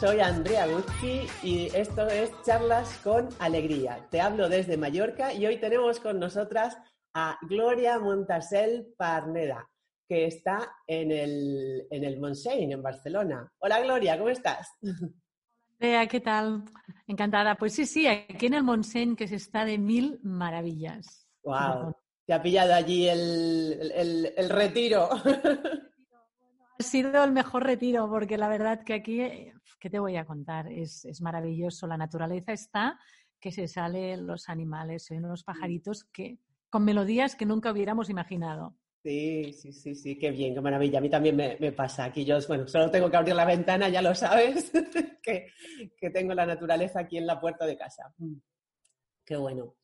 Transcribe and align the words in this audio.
soy 0.00 0.20
Andrea 0.20 0.68
Gucci 0.68 1.26
y 1.42 1.66
esto 1.74 2.06
es 2.06 2.30
Charlas 2.42 2.98
con 2.98 3.28
Alegría. 3.40 4.06
Te 4.10 4.20
hablo 4.20 4.48
desde 4.48 4.76
Mallorca 4.76 5.32
y 5.32 5.44
hoy 5.44 5.58
tenemos 5.58 5.98
con 5.98 6.20
nosotras 6.20 6.76
a 7.14 7.36
Gloria 7.42 7.98
Montasel 7.98 8.94
Parneda, 8.96 9.68
que 10.08 10.26
está 10.26 10.70
en 10.86 11.10
el, 11.10 11.88
en 11.90 12.04
el 12.04 12.20
Montseny, 12.20 12.72
en 12.72 12.80
Barcelona. 12.80 13.52
Hola 13.58 13.80
Gloria, 13.80 14.16
¿cómo 14.16 14.28
estás? 14.28 14.68
Andrea, 15.72 16.06
¿qué 16.06 16.20
tal? 16.20 16.62
Encantada. 17.08 17.56
Pues 17.56 17.72
sí, 17.72 17.84
sí, 17.84 18.06
aquí 18.06 18.46
en 18.46 18.54
el 18.54 18.62
Montseny 18.62 19.16
que 19.16 19.26
se 19.26 19.34
está 19.34 19.64
de 19.64 19.78
mil 19.78 20.20
maravillas. 20.22 21.26
¡Wow! 21.42 21.92
Te 22.24 22.34
ha 22.34 22.42
pillado 22.42 22.72
allí 22.72 23.08
el, 23.08 23.90
el, 23.92 24.32
el 24.36 24.48
retiro. 24.48 25.08
Ha 26.78 26.82
sido 26.84 27.24
el 27.24 27.32
mejor 27.32 27.64
retiro, 27.64 28.08
porque 28.08 28.38
la 28.38 28.48
verdad 28.48 28.84
que 28.84 28.94
aquí, 28.94 29.50
¿qué 29.78 29.90
te 29.90 29.98
voy 29.98 30.16
a 30.16 30.24
contar? 30.24 30.70
Es, 30.70 31.04
es 31.04 31.20
maravilloso. 31.20 31.86
La 31.86 31.96
naturaleza 31.96 32.52
está, 32.52 32.98
que 33.40 33.52
se 33.52 33.68
salen 33.68 34.26
los 34.26 34.48
animales, 34.48 35.04
se 35.04 35.20
los 35.20 35.44
pajaritos 35.44 36.04
que, 36.04 36.38
con 36.70 36.84
melodías 36.84 37.36
que 37.36 37.46
nunca 37.46 37.72
hubiéramos 37.72 38.10
imaginado. 38.10 38.76
Sí, 39.02 39.52
sí, 39.52 39.72
sí, 39.72 39.94
sí, 39.94 40.18
qué 40.18 40.30
bien, 40.30 40.54
qué 40.54 40.60
maravilla. 40.60 40.98
A 40.98 41.00
mí 41.00 41.08
también 41.08 41.36
me, 41.36 41.56
me 41.60 41.72
pasa. 41.72 42.04
Aquí 42.04 42.24
yo, 42.24 42.38
bueno, 42.48 42.66
solo 42.66 42.90
tengo 42.90 43.10
que 43.10 43.16
abrir 43.16 43.34
la 43.34 43.44
ventana, 43.44 43.88
ya 43.88 44.02
lo 44.02 44.14
sabes, 44.14 44.72
que, 45.22 45.46
que, 45.96 46.10
tengo 46.10 46.34
la 46.34 46.46
naturaleza 46.46 47.00
aquí 47.00 47.16
en 47.16 47.26
la 47.26 47.40
puerta 47.40 47.64
de 47.64 47.76
casa. 47.76 48.12
Mm. 48.18 48.34
Qué 49.24 49.36
bueno. 49.36 49.76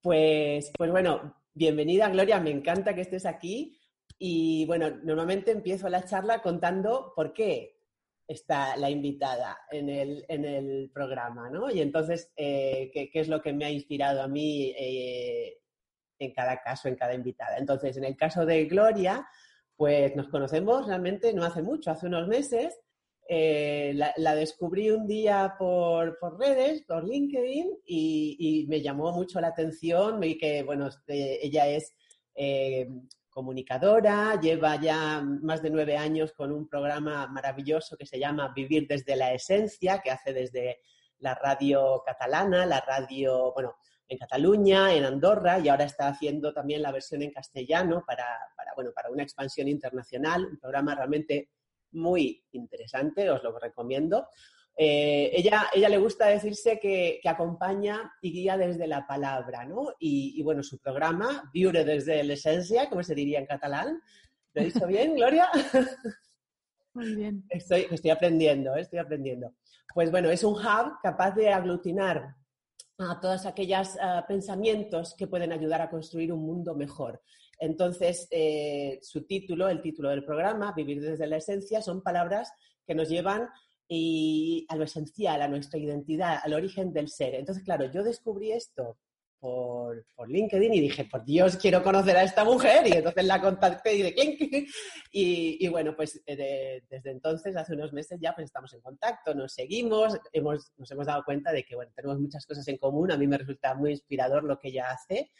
Pues, 0.00 0.72
pues 0.76 0.90
bueno, 0.90 1.36
bienvenida 1.54 2.08
Gloria, 2.08 2.40
me 2.40 2.50
encanta 2.50 2.94
que 2.94 3.02
estés 3.02 3.24
aquí. 3.24 3.78
Y 4.18 4.64
bueno, 4.66 4.90
normalmente 5.02 5.52
empiezo 5.52 5.88
la 5.88 6.04
charla 6.04 6.42
contando 6.42 7.12
por 7.14 7.32
qué 7.32 7.75
está 8.28 8.76
la 8.76 8.90
invitada 8.90 9.58
en 9.70 9.88
el, 9.88 10.24
en 10.28 10.44
el 10.44 10.90
programa, 10.92 11.48
¿no? 11.48 11.70
Y 11.70 11.80
entonces, 11.80 12.32
eh, 12.36 12.90
¿qué, 12.92 13.08
¿qué, 13.10 13.20
es 13.20 13.28
lo 13.28 13.40
que 13.40 13.52
me 13.52 13.64
ha 13.64 13.70
inspirado 13.70 14.22
a 14.22 14.28
mí 14.28 14.74
eh, 14.76 15.58
en 16.18 16.32
cada 16.32 16.60
caso, 16.60 16.88
en 16.88 16.96
cada 16.96 17.14
invitada? 17.14 17.56
Entonces, 17.58 17.96
en 17.96 18.04
el 18.04 18.16
caso 18.16 18.44
de 18.44 18.64
Gloria, 18.64 19.26
pues 19.76 20.16
nos 20.16 20.28
conocemos 20.28 20.86
realmente 20.86 21.32
no 21.32 21.44
hace 21.44 21.62
mucho, 21.62 21.90
hace 21.90 22.06
unos 22.06 22.26
meses. 22.26 22.80
Eh, 23.28 23.92
la, 23.94 24.34
descubrí 24.36 24.90
un 24.90 25.06
día 25.06 25.54
por, 25.58 26.18
por 26.18 26.38
redes, 26.38 26.82
por 26.82 27.04
LinkedIn, 27.04 27.78
y, 27.84 28.36
y, 28.38 28.66
me 28.68 28.80
llamó 28.80 29.12
mucho 29.12 29.40
la 29.40 29.48
atención. 29.48 30.20
Vi 30.20 30.38
que, 30.38 30.62
bueno, 30.62 30.88
ella 31.08 31.66
es 31.68 31.92
comunicadora, 33.36 34.40
lleva 34.40 34.80
ya 34.80 35.20
más 35.20 35.60
de 35.60 35.68
nueve 35.68 35.94
años 35.94 36.32
con 36.32 36.50
un 36.50 36.66
programa 36.66 37.26
maravilloso 37.26 37.94
que 37.94 38.06
se 38.06 38.18
llama 38.18 38.50
Vivir 38.56 38.86
desde 38.88 39.14
la 39.14 39.34
Esencia, 39.34 40.00
que 40.02 40.10
hace 40.10 40.32
desde 40.32 40.80
la 41.18 41.34
radio 41.34 42.02
catalana, 42.02 42.64
la 42.64 42.80
radio, 42.80 43.52
bueno, 43.52 43.76
en 44.08 44.16
Cataluña, 44.16 44.94
en 44.94 45.04
Andorra, 45.04 45.58
y 45.58 45.68
ahora 45.68 45.84
está 45.84 46.08
haciendo 46.08 46.54
también 46.54 46.80
la 46.80 46.92
versión 46.92 47.20
en 47.20 47.30
castellano 47.30 48.04
para, 48.06 48.24
para, 48.56 48.72
bueno, 48.74 48.92
para 48.94 49.10
una 49.10 49.24
expansión 49.24 49.68
internacional, 49.68 50.46
un 50.46 50.58
programa 50.58 50.94
realmente 50.94 51.50
muy 51.92 52.42
interesante, 52.52 53.28
os 53.28 53.42
lo 53.42 53.58
recomiendo. 53.58 54.30
Eh, 54.78 55.30
ella, 55.32 55.68
ella 55.72 55.88
le 55.88 55.96
gusta 55.96 56.26
decirse 56.26 56.78
que, 56.78 57.18
que, 57.22 57.28
acompaña 57.28 58.12
y 58.20 58.30
guía 58.30 58.58
desde 58.58 58.86
la 58.86 59.06
palabra, 59.06 59.64
¿no? 59.64 59.94
Y, 59.98 60.34
y, 60.36 60.42
bueno, 60.42 60.62
su 60.62 60.78
programa, 60.78 61.50
Viure 61.52 61.84
desde 61.84 62.22
la 62.24 62.34
esencia, 62.34 62.90
como 62.90 63.02
se 63.02 63.14
diría 63.14 63.38
en 63.38 63.46
catalán. 63.46 64.02
¿Lo 64.52 64.62
he 64.62 64.66
dicho 64.66 64.86
bien, 64.86 65.14
Gloria? 65.14 65.48
Muy 66.92 67.14
bien. 67.14 67.44
Estoy, 67.48 67.86
estoy 67.90 68.10
aprendiendo, 68.10 68.74
¿eh? 68.76 68.80
estoy 68.80 68.98
aprendiendo. 68.98 69.54
Pues 69.94 70.10
bueno, 70.10 70.30
es 70.30 70.44
un 70.44 70.54
hub 70.54 70.98
capaz 71.02 71.32
de 71.32 71.50
aglutinar 71.50 72.34
a 72.98 73.20
todos 73.20 73.44
aquellos 73.44 73.94
uh, 73.96 74.26
pensamientos 74.26 75.14
que 75.16 75.26
pueden 75.26 75.52
ayudar 75.52 75.82
a 75.82 75.90
construir 75.90 76.32
un 76.32 76.44
mundo 76.44 76.74
mejor. 76.74 77.22
Entonces, 77.58 78.28
eh, 78.30 78.98
su 79.02 79.26
título, 79.26 79.68
el 79.68 79.82
título 79.82 80.10
del 80.10 80.24
programa, 80.24 80.72
Vivir 80.72 81.00
desde 81.00 81.26
la 81.26 81.36
esencia, 81.36 81.82
son 81.82 82.02
palabras 82.02 82.52
que 82.86 82.94
nos 82.94 83.08
llevan 83.08 83.48
y 83.88 84.66
a 84.68 84.76
lo 84.76 84.84
esencial, 84.84 85.40
a 85.42 85.48
nuestra 85.48 85.78
identidad, 85.78 86.40
al 86.42 86.54
origen 86.54 86.92
del 86.92 87.08
ser. 87.08 87.34
Entonces, 87.34 87.64
claro, 87.64 87.90
yo 87.90 88.02
descubrí 88.02 88.52
esto 88.52 88.98
por, 89.38 90.04
por, 90.14 90.28
LinkedIn 90.28 90.74
y 90.74 90.80
dije, 90.80 91.04
por 91.04 91.24
Dios, 91.24 91.56
quiero 91.56 91.82
conocer 91.82 92.16
a 92.16 92.24
esta 92.24 92.44
mujer. 92.44 92.86
Y 92.88 92.92
entonces 92.92 93.24
la 93.24 93.40
contacté 93.40 93.94
y 93.94 94.02
de 94.02 94.14
clink. 94.14 94.68
Y, 95.12 95.64
y 95.64 95.68
bueno, 95.68 95.94
pues 95.94 96.22
de, 96.26 96.82
desde 96.90 97.10
entonces, 97.10 97.56
hace 97.56 97.74
unos 97.74 97.92
meses 97.92 98.18
ya, 98.20 98.34
pues 98.34 98.46
estamos 98.46 98.72
en 98.74 98.80
contacto, 98.80 99.34
nos 99.34 99.52
seguimos, 99.52 100.18
hemos, 100.32 100.72
nos 100.76 100.90
hemos 100.90 101.06
dado 101.06 101.22
cuenta 101.24 101.52
de 101.52 101.64
que, 101.64 101.76
bueno, 101.76 101.92
tenemos 101.94 102.18
muchas 102.18 102.44
cosas 102.44 102.66
en 102.68 102.78
común. 102.78 103.12
A 103.12 103.16
mí 103.16 103.26
me 103.26 103.38
resulta 103.38 103.74
muy 103.74 103.92
inspirador 103.92 104.44
lo 104.44 104.58
que 104.58 104.68
ella 104.68 104.90
hace. 104.90 105.30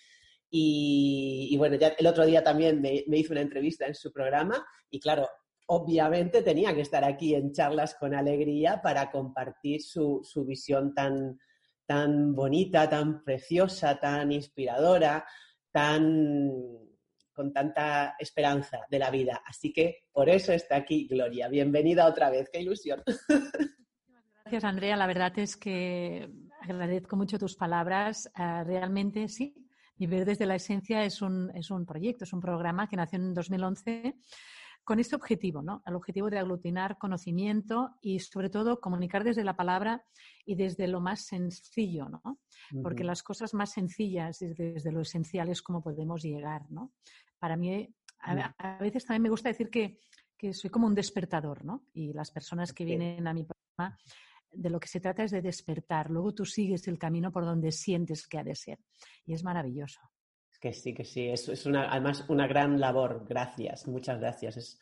Y, 0.49 1.49
y 1.51 1.57
bueno, 1.57 1.75
ya 1.77 1.89
el 1.89 2.07
otro 2.07 2.25
día 2.25 2.45
también 2.45 2.81
me, 2.81 3.03
me 3.09 3.19
hizo 3.19 3.33
una 3.33 3.43
entrevista 3.43 3.87
en 3.87 3.97
su 3.97 4.13
programa 4.13 4.65
y 4.91 5.01
claro, 5.01 5.29
obviamente 5.67 6.43
tenía 6.43 6.75
que 6.75 6.83
estar 6.83 7.05
aquí 7.05 7.35
en 7.35 7.53
charlas 7.53 7.95
con 7.95 8.15
alegría 8.15 8.81
para 8.83 9.11
compartir 9.11 9.83
su, 9.83 10.21
su 10.23 10.45
visión 10.45 10.95
tan, 10.95 11.39
tan 11.85 12.35
bonita, 12.35 12.89
tan 12.89 13.23
preciosa, 13.25 13.99
tan 13.99 14.33
inspiradora, 14.33 15.27
tan 15.71 16.87
con 17.33 17.53
tanta 17.53 18.17
esperanza 18.19 18.87
de 18.91 18.99
la 18.99 19.11
vida. 19.11 19.43
Así 19.47 19.71
que 19.71 20.05
por 20.11 20.31
eso 20.31 20.53
está 20.55 20.77
aquí 20.77 21.07
Gloria. 21.07 21.49
Bienvenida 21.49 22.07
otra 22.07 22.31
vez, 22.31 22.49
qué 22.51 22.63
ilusión. 22.63 23.03
Gracias, 24.45 24.65
Andrea. 24.65 24.97
La 24.97 25.07
verdad 25.07 25.39
es 25.39 25.57
que 25.57 26.31
agradezco 26.63 27.15
mucho 27.15 27.39
tus 27.39 27.57
palabras. 27.57 28.31
Uh, 28.39 28.65
realmente 28.65 29.29
sí. 29.29 29.55
Vivir 29.99 30.25
desde 30.25 30.47
la 30.47 30.55
esencia 30.55 31.05
es 31.05 31.21
un, 31.21 31.51
es 31.55 31.71
un 31.71 31.85
proyecto, 31.85 32.25
es 32.25 32.33
un 32.33 32.41
programa 32.41 32.89
que 32.89 32.97
nació 32.97 33.19
en 33.19 33.35
2011 33.35 34.15
con 34.87 35.01
este 35.01 35.17
objetivo, 35.17 35.63
¿no? 35.63 35.83
El 35.85 35.97
objetivo 35.97 36.31
de 36.31 36.39
aglutinar 36.39 36.97
conocimiento 36.97 37.97
y, 38.01 38.21
sobre 38.21 38.51
todo, 38.51 38.81
comunicar 38.81 39.25
desde 39.25 39.43
la 39.43 39.57
palabra 39.57 40.05
y 40.45 40.55
desde 40.55 40.87
lo 40.87 41.01
más 41.01 41.27
sencillo, 41.27 42.09
¿no? 42.09 42.21
Uh 42.25 42.39
-huh. 42.71 42.83
Porque 42.85 43.03
las 43.03 43.25
cosas 43.25 43.53
más 43.53 43.73
sencillas, 43.73 44.39
desde, 44.39 44.75
desde, 44.75 44.93
lo 44.93 45.01
esencial, 45.01 45.49
es 45.49 45.61
como 45.61 45.83
podemos 45.83 46.23
llegar, 46.23 46.71
¿no? 46.71 46.93
Para 47.41 47.57
mí, 47.57 47.93
a, 48.21 48.55
a 48.59 48.79
veces 48.79 49.05
también 49.05 49.23
me 49.23 49.29
gusta 49.29 49.49
decir 49.49 49.71
que, 49.71 49.99
que, 50.39 50.55
soy 50.55 50.71
como 50.71 50.87
un 50.87 50.95
despertador, 50.95 51.65
¿no? 51.65 51.89
Y 51.93 52.13
las 52.13 52.31
personas 52.31 52.73
que 52.73 52.85
vienen 52.85 53.27
a 53.27 53.35
mi 53.35 53.43
programa, 53.43 53.99
de 54.53 54.71
lo 54.71 54.79
que 54.79 54.87
se 54.87 55.01
trata 55.01 55.25
es 55.25 55.33
de 55.33 55.43
despertar. 55.43 56.11
Luego 56.11 56.33
tú 56.33 56.47
sigues 56.47 56.87
el 56.87 56.97
camino 56.97 57.33
por 57.33 57.45
donde 57.45 57.73
sientes 57.73 58.29
que 58.29 58.39
ha 58.39 58.45
de 58.45 58.55
ser. 58.55 58.79
Y 59.27 59.35
es 59.35 59.43
maravilloso. 59.43 60.01
Que 60.61 60.73
sí, 60.73 60.95
que 60.95 61.05
sí, 61.05 61.29
es, 61.29 61.49
es 61.49 61.67
una, 61.67 61.91
además 61.91 62.25
una 62.29 62.47
gran 62.47 62.81
labor. 62.81 63.25
Gracias, 63.29 63.87
muchas 63.87 64.19
gracias. 64.21 64.57
Es, 64.57 64.81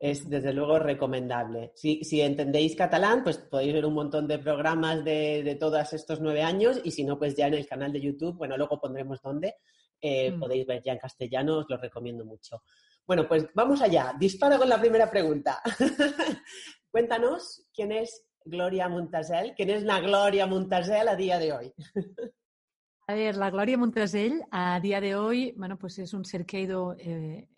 es 0.00 0.28
desde 0.28 0.52
luego 0.52 0.78
recomendable. 0.78 1.72
Si, 1.74 2.04
si, 2.04 2.20
entendéis 2.20 2.76
catalán, 2.76 3.24
pues 3.24 3.38
podéis 3.38 3.72
ver 3.74 3.86
un 3.86 3.94
montón 3.94 4.28
de 4.28 4.38
programas 4.38 5.04
de, 5.04 5.42
de, 5.42 5.54
todos 5.56 5.92
estos 5.92 6.20
nueve 6.20 6.42
años 6.42 6.80
y 6.84 6.90
si 6.90 7.04
no, 7.04 7.18
pues 7.18 7.34
ya 7.34 7.46
en 7.46 7.54
el 7.54 7.66
canal 7.66 7.92
de 7.92 8.00
YouTube, 8.00 8.36
bueno, 8.36 8.56
luego 8.56 8.80
pondremos 8.80 9.20
dónde, 9.22 9.56
eh, 10.00 10.30
mm. 10.30 10.40
podéis 10.40 10.66
ver 10.66 10.82
ya 10.82 10.92
en 10.92 10.98
castellano, 10.98 11.58
os 11.58 11.66
lo 11.68 11.76
recomiendo 11.76 12.24
mucho. 12.24 12.62
Bueno, 13.06 13.26
pues 13.26 13.46
vamos 13.54 13.80
allá. 13.80 14.14
Disparo 14.18 14.58
con 14.58 14.68
la 14.68 14.78
primera 14.78 15.10
pregunta. 15.10 15.62
Cuéntanos 16.90 17.66
quién 17.72 17.92
es 17.92 18.24
Gloria 18.44 18.88
Montasel, 18.88 19.54
quién 19.56 19.70
es 19.70 19.82
la 19.82 20.00
Gloria 20.00 20.46
Montasel 20.46 21.08
a 21.08 21.16
día 21.16 21.38
de 21.38 21.52
hoy. 21.52 21.74
A 23.10 23.14
ver, 23.14 23.36
la 23.38 23.48
Gloria 23.48 23.78
Montasell 23.78 24.44
a 24.50 24.78
día 24.80 25.00
de 25.00 25.16
hoy, 25.16 25.54
bueno, 25.56 25.78
pues 25.78 25.98
es 25.98 26.12
un 26.12 26.26
ser 26.26 26.44
que 26.44 26.58
ha 26.58 26.60
ido 26.60 26.94
eh, 26.98 27.48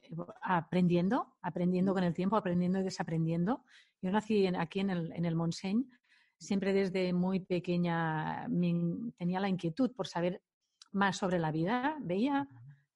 aprendiendo, 0.43 1.35
aprendiendo 1.43 1.93
con 1.93 2.05
el 2.05 2.15
tiempo, 2.15 2.37
aprendiendo 2.37 2.79
y 2.79 2.85
desaprendiendo. 2.85 3.65
Yo 4.01 4.13
nací 4.13 4.47
en, 4.47 4.55
aquí 4.55 4.79
en 4.79 4.91
el, 4.91 5.13
en 5.13 5.25
el 5.25 5.35
Montseny, 5.35 5.91
siempre 6.39 6.73
desde 6.73 7.13
muy 7.13 7.41
pequeña 7.41 8.47
me, 8.49 9.13
tenía 9.19 9.41
la 9.41 9.49
inquietud 9.49 9.91
por 9.91 10.07
saber 10.07 10.41
más 10.93 11.17
sobre 11.17 11.41
la 11.41 11.51
vida. 11.51 11.97
Veía 12.01 12.49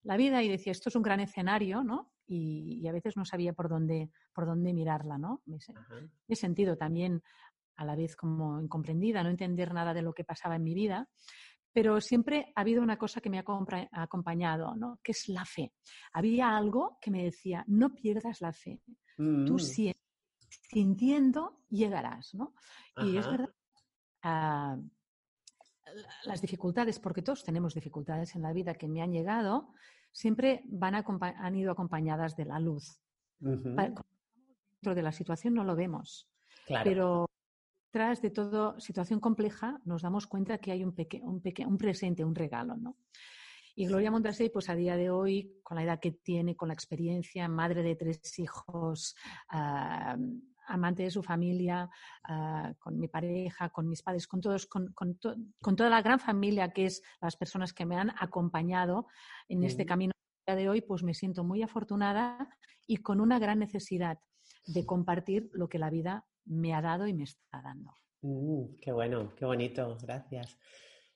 la 0.04 0.16
vida 0.16 0.40
y 0.40 0.48
decía, 0.48 0.70
esto 0.70 0.90
es 0.90 0.94
un 0.94 1.02
gran 1.02 1.18
escenario, 1.18 1.82
¿no? 1.82 2.12
Y, 2.24 2.78
y 2.80 2.86
a 2.86 2.92
veces 2.92 3.16
no 3.16 3.24
sabía 3.24 3.52
por 3.52 3.68
dónde, 3.68 4.10
por 4.32 4.46
dónde 4.46 4.72
mirarla, 4.72 5.18
¿no? 5.18 5.42
Me 5.46 5.58
he 6.28 6.36
sentido 6.36 6.76
también 6.76 7.20
a 7.74 7.84
la 7.84 7.96
vez 7.96 8.14
como 8.14 8.60
incomprendida, 8.60 9.24
no 9.24 9.30
entender 9.30 9.74
nada 9.74 9.92
de 9.92 10.02
lo 10.02 10.12
que 10.12 10.22
pasaba 10.22 10.54
en 10.54 10.62
mi 10.62 10.74
vida 10.74 11.08
pero 11.74 12.00
siempre 12.00 12.52
ha 12.54 12.60
habido 12.60 12.82
una 12.82 12.96
cosa 12.96 13.20
que 13.20 13.28
me 13.28 13.38
ha 13.40 13.44
acompañado, 13.90 14.76
¿no? 14.76 15.00
que 15.02 15.10
es 15.10 15.28
la 15.28 15.44
fe. 15.44 15.72
Había 16.12 16.56
algo 16.56 16.98
que 17.00 17.10
me 17.10 17.24
decía, 17.24 17.64
no 17.66 17.92
pierdas 17.92 18.40
la 18.40 18.52
fe. 18.52 18.80
Mm. 19.18 19.44
Tú 19.44 19.58
sintiendo 20.70 21.64
llegarás. 21.68 22.32
¿no? 22.34 22.54
Y 22.98 23.16
es 23.16 23.26
verdad, 23.26 23.50
uh, 24.24 24.80
las 26.24 26.40
dificultades, 26.40 27.00
porque 27.00 27.22
todos 27.22 27.42
tenemos 27.42 27.74
dificultades 27.74 28.36
en 28.36 28.42
la 28.42 28.52
vida 28.52 28.74
que 28.74 28.86
me 28.86 29.02
han 29.02 29.10
llegado, 29.10 29.74
siempre 30.12 30.62
van 30.66 30.94
han 30.94 31.56
ido 31.56 31.72
acompañadas 31.72 32.36
de 32.36 32.44
la 32.44 32.60
luz. 32.60 33.00
Uh 33.40 33.48
-huh. 33.48 34.04
Dentro 34.74 34.94
de 34.94 35.02
la 35.02 35.10
situación 35.10 35.54
no 35.54 35.64
lo 35.64 35.74
vemos, 35.74 36.30
claro. 36.66 36.84
pero 36.84 37.26
detrás 37.94 38.20
de 38.20 38.30
toda 38.30 38.80
situación 38.80 39.20
compleja 39.20 39.80
nos 39.84 40.02
damos 40.02 40.26
cuenta 40.26 40.58
que 40.58 40.72
hay 40.72 40.82
un, 40.82 40.92
un, 41.22 41.40
un 41.66 41.78
presente, 41.78 42.24
un 42.24 42.34
regalo, 42.34 42.76
¿no? 42.76 42.96
Y 43.76 43.86
Gloria 43.86 44.10
Montasey, 44.10 44.50
pues 44.50 44.68
a 44.68 44.74
día 44.74 44.96
de 44.96 45.10
hoy, 45.10 45.60
con 45.62 45.76
la 45.76 45.84
edad 45.84 46.00
que 46.00 46.10
tiene, 46.10 46.56
con 46.56 46.68
la 46.68 46.74
experiencia, 46.74 47.46
madre 47.46 47.84
de 47.84 47.94
tres 47.94 48.36
hijos, 48.40 49.14
amante 50.66 51.04
de 51.04 51.10
su 51.12 51.22
familia, 51.22 51.88
ah, 52.24 52.72
con 52.80 52.98
mi 52.98 53.06
pareja, 53.06 53.68
con 53.68 53.88
mis 53.88 54.02
padres, 54.02 54.26
con 54.26 54.40
todos, 54.40 54.66
con, 54.66 54.92
con, 54.92 55.76
toda 55.76 55.88
la 55.88 56.02
gran 56.02 56.18
familia 56.18 56.72
que 56.72 56.86
es 56.86 57.00
las 57.20 57.36
personas 57.36 57.72
que 57.72 57.86
me 57.86 57.96
han 57.96 58.10
acompañado 58.18 59.06
en 59.48 59.62
este 59.62 59.86
camino 59.86 60.12
de 60.46 60.68
hoy, 60.68 60.80
pues 60.80 61.04
me 61.04 61.14
siento 61.14 61.44
muy 61.44 61.62
afortunada 61.62 62.48
y 62.88 62.96
con 62.98 63.20
una 63.20 63.38
gran 63.38 63.60
necesidad 63.60 64.18
de 64.66 64.86
compartir 64.86 65.50
lo 65.52 65.68
que 65.68 65.78
la 65.78 65.90
vida 65.90 66.26
me 66.44 66.74
ha 66.74 66.82
dado 66.82 67.06
y 67.06 67.14
me 67.14 67.24
está 67.24 67.62
dando. 67.62 67.90
Mm, 68.22 68.76
qué 68.80 68.92
bueno, 68.92 69.34
qué 69.36 69.44
bonito, 69.44 69.96
gracias. 70.02 70.58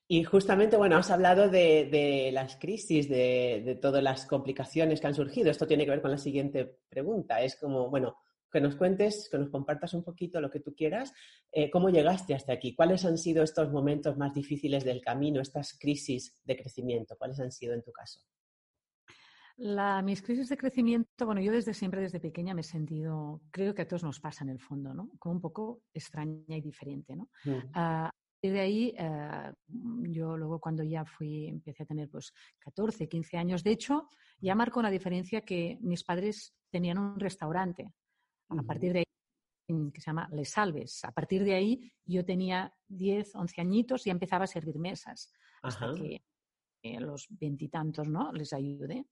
Y 0.07 0.25
justamente, 0.25 0.77
bueno, 0.77 0.97
has 0.97 1.11
hablado 1.11 1.51
de, 1.51 2.31
las 2.33 2.57
crisis, 2.57 3.09
de, 3.09 3.63
de, 3.65 3.75
todas 3.75 4.03
las 4.03 4.25
complicaciones 4.25 5.01
que 5.01 5.07
han 5.07 5.15
surgido. 5.15 5.51
Esto 5.51 5.67
tiene 5.67 5.85
que 5.85 5.91
ver 5.91 6.01
con 6.01 6.11
la 6.11 6.19
siguiente 6.19 6.79
pregunta. 6.89 7.43
Es 7.43 7.57
como, 7.57 7.91
bueno, 7.91 8.17
que 8.51 8.61
nos 8.61 8.77
cuentes, 8.77 9.29
que 9.31 9.39
nos 9.39 9.51
compartas 9.51 9.95
un 9.95 10.03
poquito 10.03 10.41
lo 10.41 10.51
que 10.51 10.61
tú 10.61 10.75
quieras, 10.75 11.13
eh, 11.53 11.71
cómo 11.71 11.91
llegaste 11.91 12.35
hasta 12.35 12.53
aquí, 12.53 12.75
cuáles 12.75 13.05
han 13.05 13.19
sido 13.19 13.43
estos 13.43 13.71
momentos 13.71 14.17
más 14.17 14.35
difíciles 14.35 14.85
del 14.85 15.01
camino, 15.01 15.41
estas 15.41 15.77
crisis 15.79 16.41
de 16.45 16.57
crecimiento, 16.57 17.17
cuáles 17.19 17.41
han 17.41 17.53
sido 17.53 17.75
en 17.75 17.83
tu 17.83 17.93
caso. 17.93 18.21
La, 19.59 20.03
mis 20.03 20.23
crisis 20.23 20.49
de 20.49 20.57
crecimiento, 20.57 21.27
bueno, 21.27 21.41
yo 21.41 21.51
desde 21.51 21.75
siempre, 21.75 22.01
desde 22.01 22.21
pequeña, 22.21 22.55
me 22.55 22.61
he 22.61 22.65
sentido, 22.65 23.43
creo 23.51 23.75
que 23.75 23.83
a 23.83 23.89
todos 23.89 24.05
nos 24.05 24.21
pasa 24.21 24.45
en 24.45 24.51
el 24.51 24.61
fondo, 24.61 24.95
¿no? 24.95 25.11
Como 25.19 25.35
un 25.35 25.41
poco 25.41 25.83
extraña 25.93 26.57
y 26.57 26.61
diferente, 26.61 27.17
¿no? 27.17 27.29
Mm. 27.45 28.09
Y 28.41 28.51
de 28.51 28.61
ahí, 28.61 28.95
eh, 28.97 29.53
yo 29.67 30.37
luego 30.37 30.61
cuando 30.61 30.85
ya 30.85 31.05
fui, 31.05 31.49
empecé 31.49 31.83
a 31.83 31.87
tener 31.87 32.09
pues 32.09 32.33
14, 32.61 33.09
15 33.09 33.37
años, 33.37 33.65
de 33.65 33.73
hecho, 33.73 34.09
ya 34.41 34.55
marcó 34.55 34.79
una 34.79 34.91
diferencia 34.91 35.41
que 35.41 35.77
mis 35.81 36.05
padres 36.05 36.55
tenían 36.71 36.99
un 36.99 37.19
restaurante. 37.19 37.91
A 38.51 38.63
partir 38.63 38.93
de 38.93 39.01
ahí, 39.01 39.91
que 39.93 40.01
se 40.01 40.07
llama 40.07 40.29
Les 40.33 40.51
Salves. 40.51 41.05
A 41.05 41.11
partir 41.11 41.43
de 41.45 41.55
ahí, 41.55 41.93
yo 42.05 42.25
tenía 42.25 42.73
10, 42.87 43.35
11 43.35 43.61
añitos 43.61 44.07
y 44.07 44.11
empezaba 44.11 44.45
a 44.45 44.47
servir 44.47 44.79
mesas. 44.79 45.33
Hasta 45.61 45.93
que 45.95 46.23
eh, 46.83 47.01
los 47.01 47.27
veintitantos, 47.29 48.09
¿no? 48.09 48.33
Les 48.33 48.53
ayudé. 48.53 49.05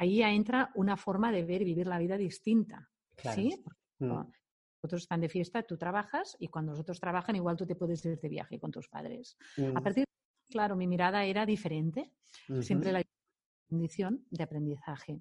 Ahí 0.00 0.16
ya 0.18 0.30
entra 0.30 0.70
una 0.74 0.96
forma 0.96 1.30
de 1.30 1.44
ver 1.44 1.62
y 1.62 1.66
vivir 1.66 1.86
la 1.86 1.98
vida 1.98 2.16
distinta. 2.16 2.88
¿Sí? 3.34 3.62
Mm 3.98 4.22
otros 4.82 5.02
están 5.02 5.20
de 5.20 5.28
fiesta, 5.28 5.62
tú 5.62 5.76
trabajas 5.76 6.36
y 6.38 6.48
cuando 6.48 6.72
los 6.72 6.80
otros 6.80 7.00
trabajan, 7.00 7.36
igual 7.36 7.56
tú 7.56 7.66
te 7.66 7.76
puedes 7.76 8.04
ir 8.04 8.18
de 8.18 8.28
viaje 8.28 8.58
con 8.58 8.70
tus 8.70 8.88
padres. 8.88 9.36
A 9.74 9.80
partir 9.80 10.04
de 10.04 10.52
claro, 10.52 10.76
mi 10.76 10.86
mirada 10.86 11.24
era 11.24 11.46
diferente. 11.46 12.12
Siempre 12.60 12.92
la 12.92 13.02
condición 13.68 14.24
de 14.30 14.42
aprendizaje. 14.42 15.20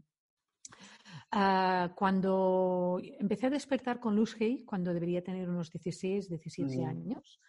Ah, 1.31 1.91
cuando 1.95 2.99
empecé 3.19 3.47
a 3.47 3.49
despertar 3.51 3.99
con 3.99 4.15
Luz 4.15 4.35
Hay, 4.39 4.63
cuando 4.63 4.93
debería 4.93 5.23
tener 5.23 5.49
unos 5.49 5.69
16, 5.69 6.29
17 6.29 6.77
mm. 6.77 6.85
años, 6.85 7.39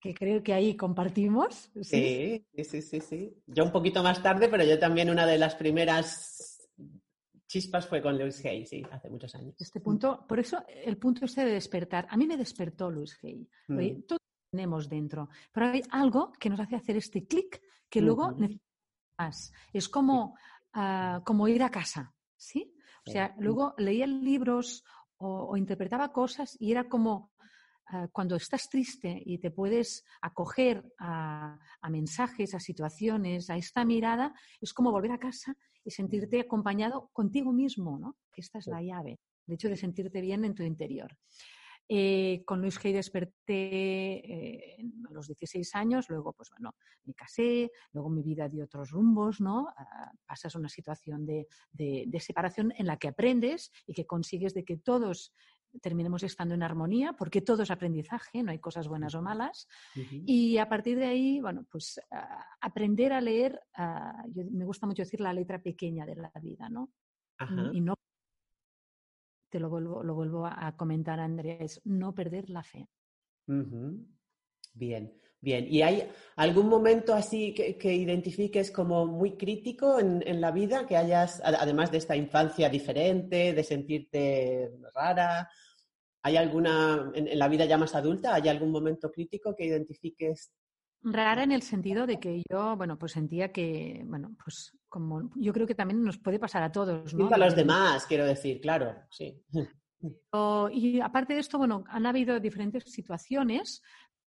que 0.00 0.14
creo 0.14 0.42
que 0.42 0.52
ahí 0.52 0.76
compartimos. 0.76 1.70
¿sí? 1.82 2.44
sí, 2.54 2.64
sí, 2.64 2.82
sí, 2.82 3.00
sí. 3.00 3.34
Yo 3.46 3.64
un 3.64 3.72
poquito 3.72 4.02
más 4.02 4.22
tarde, 4.22 4.48
pero 4.48 4.64
yo 4.64 4.78
también 4.78 5.10
una 5.10 5.26
de 5.26 5.38
las 5.38 5.54
primeras 5.54 6.68
Chispas 7.48 7.86
fue 7.86 8.02
con 8.02 8.18
Louis 8.18 8.44
Hay, 8.44 8.66
sí, 8.66 8.82
hace 8.90 9.08
muchos 9.08 9.34
años. 9.34 9.54
Este 9.58 9.80
punto, 9.80 10.26
por 10.28 10.38
eso 10.38 10.62
el 10.68 10.98
punto 10.98 11.24
este 11.24 11.46
de 11.46 11.52
despertar. 11.52 12.06
A 12.10 12.16
mí 12.16 12.26
me 12.26 12.36
despertó 12.36 12.90
Louis 12.90 13.18
Hay. 13.22 13.48
Mm. 13.68 14.02
Todos 14.02 14.20
tenemos 14.50 14.88
dentro, 14.88 15.30
pero 15.50 15.66
hay 15.66 15.82
algo 15.90 16.32
que 16.38 16.50
nos 16.50 16.60
hace 16.60 16.76
hacer 16.76 16.96
este 16.96 17.26
clic 17.26 17.60
que 17.88 18.02
luego 18.02 18.32
necesitamos 18.32 18.62
más. 19.18 19.52
Es 19.72 19.88
como, 19.88 20.36
ah, 20.74 21.22
como 21.24 21.48
ir 21.48 21.62
a 21.62 21.70
casa, 21.70 22.14
¿sí? 22.36 22.74
O 23.06 23.10
sea, 23.10 23.34
luego 23.38 23.74
leía 23.78 24.06
libros 24.06 24.84
o, 25.16 25.56
interpretaba 25.56 26.12
cosas 26.12 26.56
y 26.60 26.70
era 26.70 26.88
como 26.88 27.32
cuando 28.12 28.36
estás 28.36 28.68
triste 28.68 29.22
y 29.24 29.38
te 29.38 29.50
puedes 29.50 30.04
acoger 30.20 30.84
a, 30.98 31.58
a, 31.80 31.90
mensajes, 31.90 32.54
a 32.54 32.60
situaciones, 32.60 33.50
a 33.50 33.56
esta 33.56 33.84
mirada, 33.84 34.34
es 34.60 34.72
como 34.72 34.90
volver 34.90 35.12
a 35.12 35.18
casa 35.18 35.56
y 35.84 35.90
sentirte 35.90 36.40
acompañado 36.40 37.08
contigo 37.12 37.52
mismo, 37.52 37.98
¿no? 37.98 38.16
Que 38.32 38.42
esta 38.42 38.58
es 38.58 38.66
la 38.66 38.82
llave, 38.82 39.20
de 39.46 39.54
hecho 39.54 39.68
de 39.68 39.76
sentirte 39.76 40.20
bien 40.20 40.44
en 40.44 40.54
tu 40.54 40.62
interior. 40.62 41.16
Eh, 41.90 42.42
con 42.44 42.60
Luis 42.60 42.78
Gay 42.78 42.92
desperté 42.92 43.56
eh, 43.56 44.76
a 45.08 45.12
los 45.12 45.26
16 45.26 45.74
años, 45.74 46.10
luego 46.10 46.34
pues 46.34 46.50
bueno, 46.50 46.74
me 47.04 47.14
casé, 47.14 47.70
luego 47.92 48.10
mi 48.10 48.22
vida 48.22 48.46
dio 48.46 48.64
otros 48.64 48.90
rumbos, 48.90 49.40
¿no? 49.40 49.68
Ah, 49.74 50.12
pasas 50.26 50.54
una 50.54 50.68
situación 50.68 51.24
de, 51.24 51.46
separación 52.20 52.74
en 52.76 52.86
la 52.86 52.98
que 52.98 53.08
aprendes 53.08 53.72
y 53.86 53.94
que 53.94 54.04
consigues 54.04 54.52
de 54.52 54.66
que 54.66 54.76
todos 54.76 55.32
terminemos 55.80 56.22
estando 56.22 56.54
en 56.54 56.62
armonía, 56.62 57.12
porque 57.12 57.42
todo 57.42 57.62
es 57.62 57.70
aprendizaje, 57.70 58.42
no 58.42 58.50
hay 58.50 58.58
cosas 58.58 58.88
buenas 58.88 59.14
o 59.14 59.22
malas. 59.22 59.66
Y 59.94 60.58
a 60.58 60.68
partir 60.68 60.98
de 60.98 61.06
ahí, 61.06 61.40
bueno, 61.40 61.66
pues 61.70 62.00
ah, 62.10 62.44
aprender 62.60 63.12
a 63.12 63.20
leer, 63.20 63.60
ah, 63.74 64.24
me 64.34 64.64
gusta 64.64 64.86
mucho 64.86 65.02
decir 65.02 65.20
la 65.20 65.32
letra 65.32 65.60
pequeña 65.60 66.06
de 66.06 66.16
la 66.16 66.32
vida, 66.40 66.68
¿no? 66.68 66.90
Y 67.72 67.80
no, 67.80 67.94
te 69.48 69.60
lo 69.60 69.70
vuelvo, 69.70 70.02
lo 70.02 70.14
vuelvo 70.14 70.46
a 70.46 70.76
comentar, 70.76 71.20
Andrea, 71.20 71.56
es 71.60 71.80
no 71.84 72.14
perder 72.14 72.50
la 72.50 72.62
fe. 72.62 72.88
Bien, 74.74 75.12
bien. 75.40 75.66
¿Y 75.68 75.82
hay 75.82 76.08
algún 76.36 76.68
momento 76.68 77.14
así 77.14 77.54
que, 77.54 77.94
identifiques 77.94 78.70
como 78.70 79.06
muy 79.06 79.36
crítico 79.36 79.98
en, 79.98 80.22
en, 80.26 80.40
la 80.40 80.50
vida, 80.50 80.86
que 80.86 80.96
hayas, 80.96 81.40
además 81.44 81.90
de 81.90 81.98
esta 81.98 82.16
infancia 82.16 82.68
diferente, 82.68 83.52
de 83.52 83.64
sentirte 83.64 84.70
rara 84.94 85.48
¿Hay 86.22 86.36
alguna, 86.36 87.10
en, 87.14 87.38
la 87.38 87.48
vida 87.48 87.64
ya 87.64 87.78
más 87.78 87.94
adulta, 87.94 88.34
hay 88.34 88.48
algún 88.48 88.70
momento 88.70 89.10
crítico 89.10 89.54
que 89.54 89.66
identifiques? 89.66 90.52
Rara 91.02 91.44
en 91.44 91.52
el 91.52 91.62
sentido 91.62 92.06
de 92.06 92.18
que 92.18 92.42
yo, 92.50 92.76
bueno, 92.76 92.98
pues 92.98 93.12
sentía 93.12 93.52
que, 93.52 94.02
bueno, 94.04 94.34
pues 94.42 94.76
como 94.88 95.30
yo 95.36 95.52
creo 95.52 95.66
que 95.66 95.74
también 95.74 96.02
nos 96.02 96.18
puede 96.18 96.40
pasar 96.40 96.62
a 96.62 96.72
todos, 96.72 97.14
¿no? 97.14 97.28
a 97.32 97.38
los 97.38 97.54
demás, 97.54 98.04
quiero 98.06 98.24
decir, 98.24 98.60
claro, 98.60 98.94
sí. 99.10 99.40
y 100.72 101.00
aparte 101.00 101.34
de 101.34 101.40
esto, 101.40 101.58
bueno, 101.58 101.84
han 101.88 102.06
habido 102.06 102.40
diferentes 102.40 102.84
situaciones, 102.84 103.82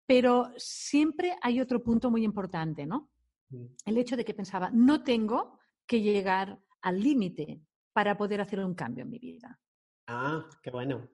pero 0.06 0.50
siempre 0.56 1.36
hay 1.42 1.60
otro 1.60 1.82
punto 1.82 2.10
muy 2.10 2.24
importante, 2.24 2.86
¿no? 2.86 3.10
Mm. 3.50 3.66
El 3.86 3.98
hecho 3.98 4.16
de 4.16 4.24
que 4.24 4.34
pensaba, 4.34 4.70
no 4.70 5.02
tengo 5.02 5.58
que 5.86 6.00
llegar 6.00 6.58
al 6.82 7.00
límite 7.00 7.60
para 7.92 8.16
poder 8.16 8.40
hacer 8.40 8.60
un 8.60 8.74
cambio 8.74 9.04
en 9.04 9.10
mi 9.10 9.18
vida. 9.18 9.58
Ah, 10.06 10.48
qué 10.62 10.70
bueno. 10.70 11.08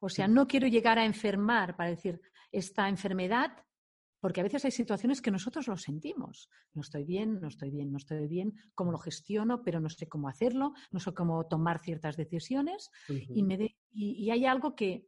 O 0.00 0.08
sea, 0.08 0.28
no 0.28 0.46
quiero 0.46 0.66
llegar 0.66 0.98
a 0.98 1.04
enfermar 1.04 1.76
para 1.76 1.90
decir 1.90 2.20
esta 2.52 2.88
enfermedad, 2.88 3.52
porque 4.20 4.40
a 4.40 4.44
veces 4.44 4.64
hay 4.64 4.70
situaciones 4.70 5.20
que 5.20 5.30
nosotros 5.30 5.68
lo 5.68 5.76
sentimos. 5.76 6.48
No 6.74 6.80
estoy 6.82 7.04
bien, 7.04 7.40
no 7.40 7.48
estoy 7.48 7.70
bien, 7.70 7.92
no 7.92 7.98
estoy 7.98 8.26
bien, 8.26 8.54
cómo 8.74 8.92
lo 8.92 8.98
gestiono, 8.98 9.62
pero 9.62 9.80
no 9.80 9.88
sé 9.88 10.08
cómo 10.08 10.28
hacerlo, 10.28 10.72
no 10.90 11.00
sé 11.00 11.12
cómo 11.12 11.46
tomar 11.46 11.80
ciertas 11.80 12.16
decisiones. 12.16 12.90
y, 13.08 13.42
me 13.42 13.76
y, 13.92 14.30
hay 14.30 14.46
algo 14.46 14.74
que, 14.74 15.06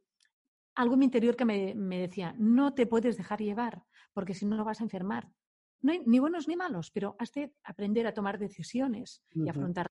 algo 0.75 0.93
en 0.93 0.99
mi 0.99 1.05
interior 1.05 1.35
que 1.35 1.45
me, 1.45 1.99
decía, 1.99 2.35
no 2.37 2.73
te 2.73 2.85
puedes 2.85 3.17
dejar 3.17 3.41
llevar, 3.41 3.83
porque 4.13 4.33
si 4.33 4.45
no, 4.45 4.55
no 4.55 4.63
vas 4.63 4.79
a 4.81 4.83
enfermar. 4.83 5.29
No 5.81 5.91
hay 5.93 6.01
ni 6.05 6.19
buenos 6.19 6.47
ni 6.47 6.55
malos, 6.55 6.91
pero 6.91 7.15
has 7.19 7.31
de 7.31 7.53
aprender 7.63 8.05
a 8.05 8.13
tomar 8.13 8.37
decisiones 8.37 9.23
y 9.33 9.47
afrontar 9.47 9.87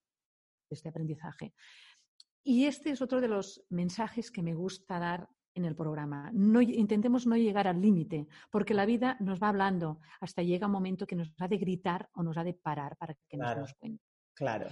este 0.70 0.90
aprendizaje. 0.90 1.54
Y 2.48 2.64
este 2.64 2.88
es 2.88 3.02
otro 3.02 3.20
de 3.20 3.28
los 3.28 3.62
mensajes 3.68 4.30
que 4.30 4.42
me 4.42 4.54
gusta 4.54 4.98
dar 4.98 5.28
en 5.54 5.66
el 5.66 5.76
programa. 5.76 6.30
No, 6.32 6.62
intentemos 6.62 7.26
no 7.26 7.36
llegar 7.36 7.68
al 7.68 7.78
límite, 7.78 8.26
porque 8.50 8.72
la 8.72 8.86
vida 8.86 9.18
nos 9.20 9.38
va 9.38 9.50
hablando 9.50 10.00
hasta 10.18 10.42
llega 10.42 10.64
un 10.66 10.72
momento 10.72 11.06
que 11.06 11.14
nos 11.14 11.30
ha 11.40 11.46
de 11.46 11.58
gritar 11.58 12.08
o 12.14 12.22
nos 12.22 12.38
ha 12.38 12.44
de 12.44 12.54
parar 12.54 12.96
para 12.96 13.12
que 13.28 13.36
nos 13.36 13.54
demos 13.54 13.74
cuenta. 13.74 14.02
Claro. 14.32 14.70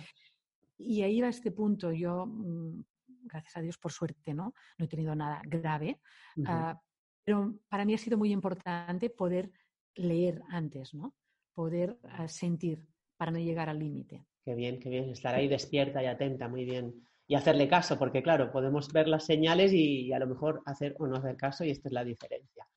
Y 0.78 1.02
ahí 1.02 1.21
va 1.21 1.28
este 1.28 1.50
punto. 1.50 1.92
Yo, 1.92 2.25
mm, 2.25 2.83
gracias 3.25 3.59
a 3.59 3.61
Dios, 3.61 3.76
por 3.76 3.92
suerte, 3.92 4.33
¿no? 4.33 4.54
No 4.78 4.85
he 4.87 4.88
tenido 4.88 5.14
nada 5.14 5.42
grave. 5.45 6.00
Ah, 6.47 6.80
pero 7.23 7.59
para 7.68 7.85
mí 7.85 7.92
ha 7.92 7.99
sido 7.99 8.16
muy 8.16 8.33
importante 8.33 9.11
poder 9.11 9.50
leer 9.97 10.40
antes, 10.49 10.95
¿no? 10.95 11.14
Poder 11.52 11.99
ah, 12.04 12.26
sentir 12.26 12.83
para 13.18 13.30
no 13.30 13.38
llegar 13.38 13.68
al 13.68 13.80
límite. 13.80 14.25
Qué 14.47 14.54
bien, 14.54 14.80
qué 14.80 14.88
bien. 14.88 15.11
Estar 15.11 15.35
ahí 15.35 15.47
despierta 15.47 16.02
y 16.02 16.06
atenta, 16.06 16.49
muy 16.49 16.64
bien 16.64 17.06
y 17.28 17.35
hacerle 17.35 17.68
caso, 17.68 17.99
porque 17.99 18.23
claro, 18.23 18.52
podemos 18.52 18.92
ver 18.92 19.09
las 19.09 19.26
señales 19.26 19.73
y, 19.73 20.12
a 20.12 20.18
lo 20.18 20.26
mejor 20.26 20.62
hacer 20.66 20.95
o 20.99 21.06
no 21.06 21.16
hacer 21.16 21.37
caso 21.37 21.64
y 21.64 21.71
esta 21.71 21.88
es 21.88 21.92
la 21.92 22.04
diferencia. 22.04 22.68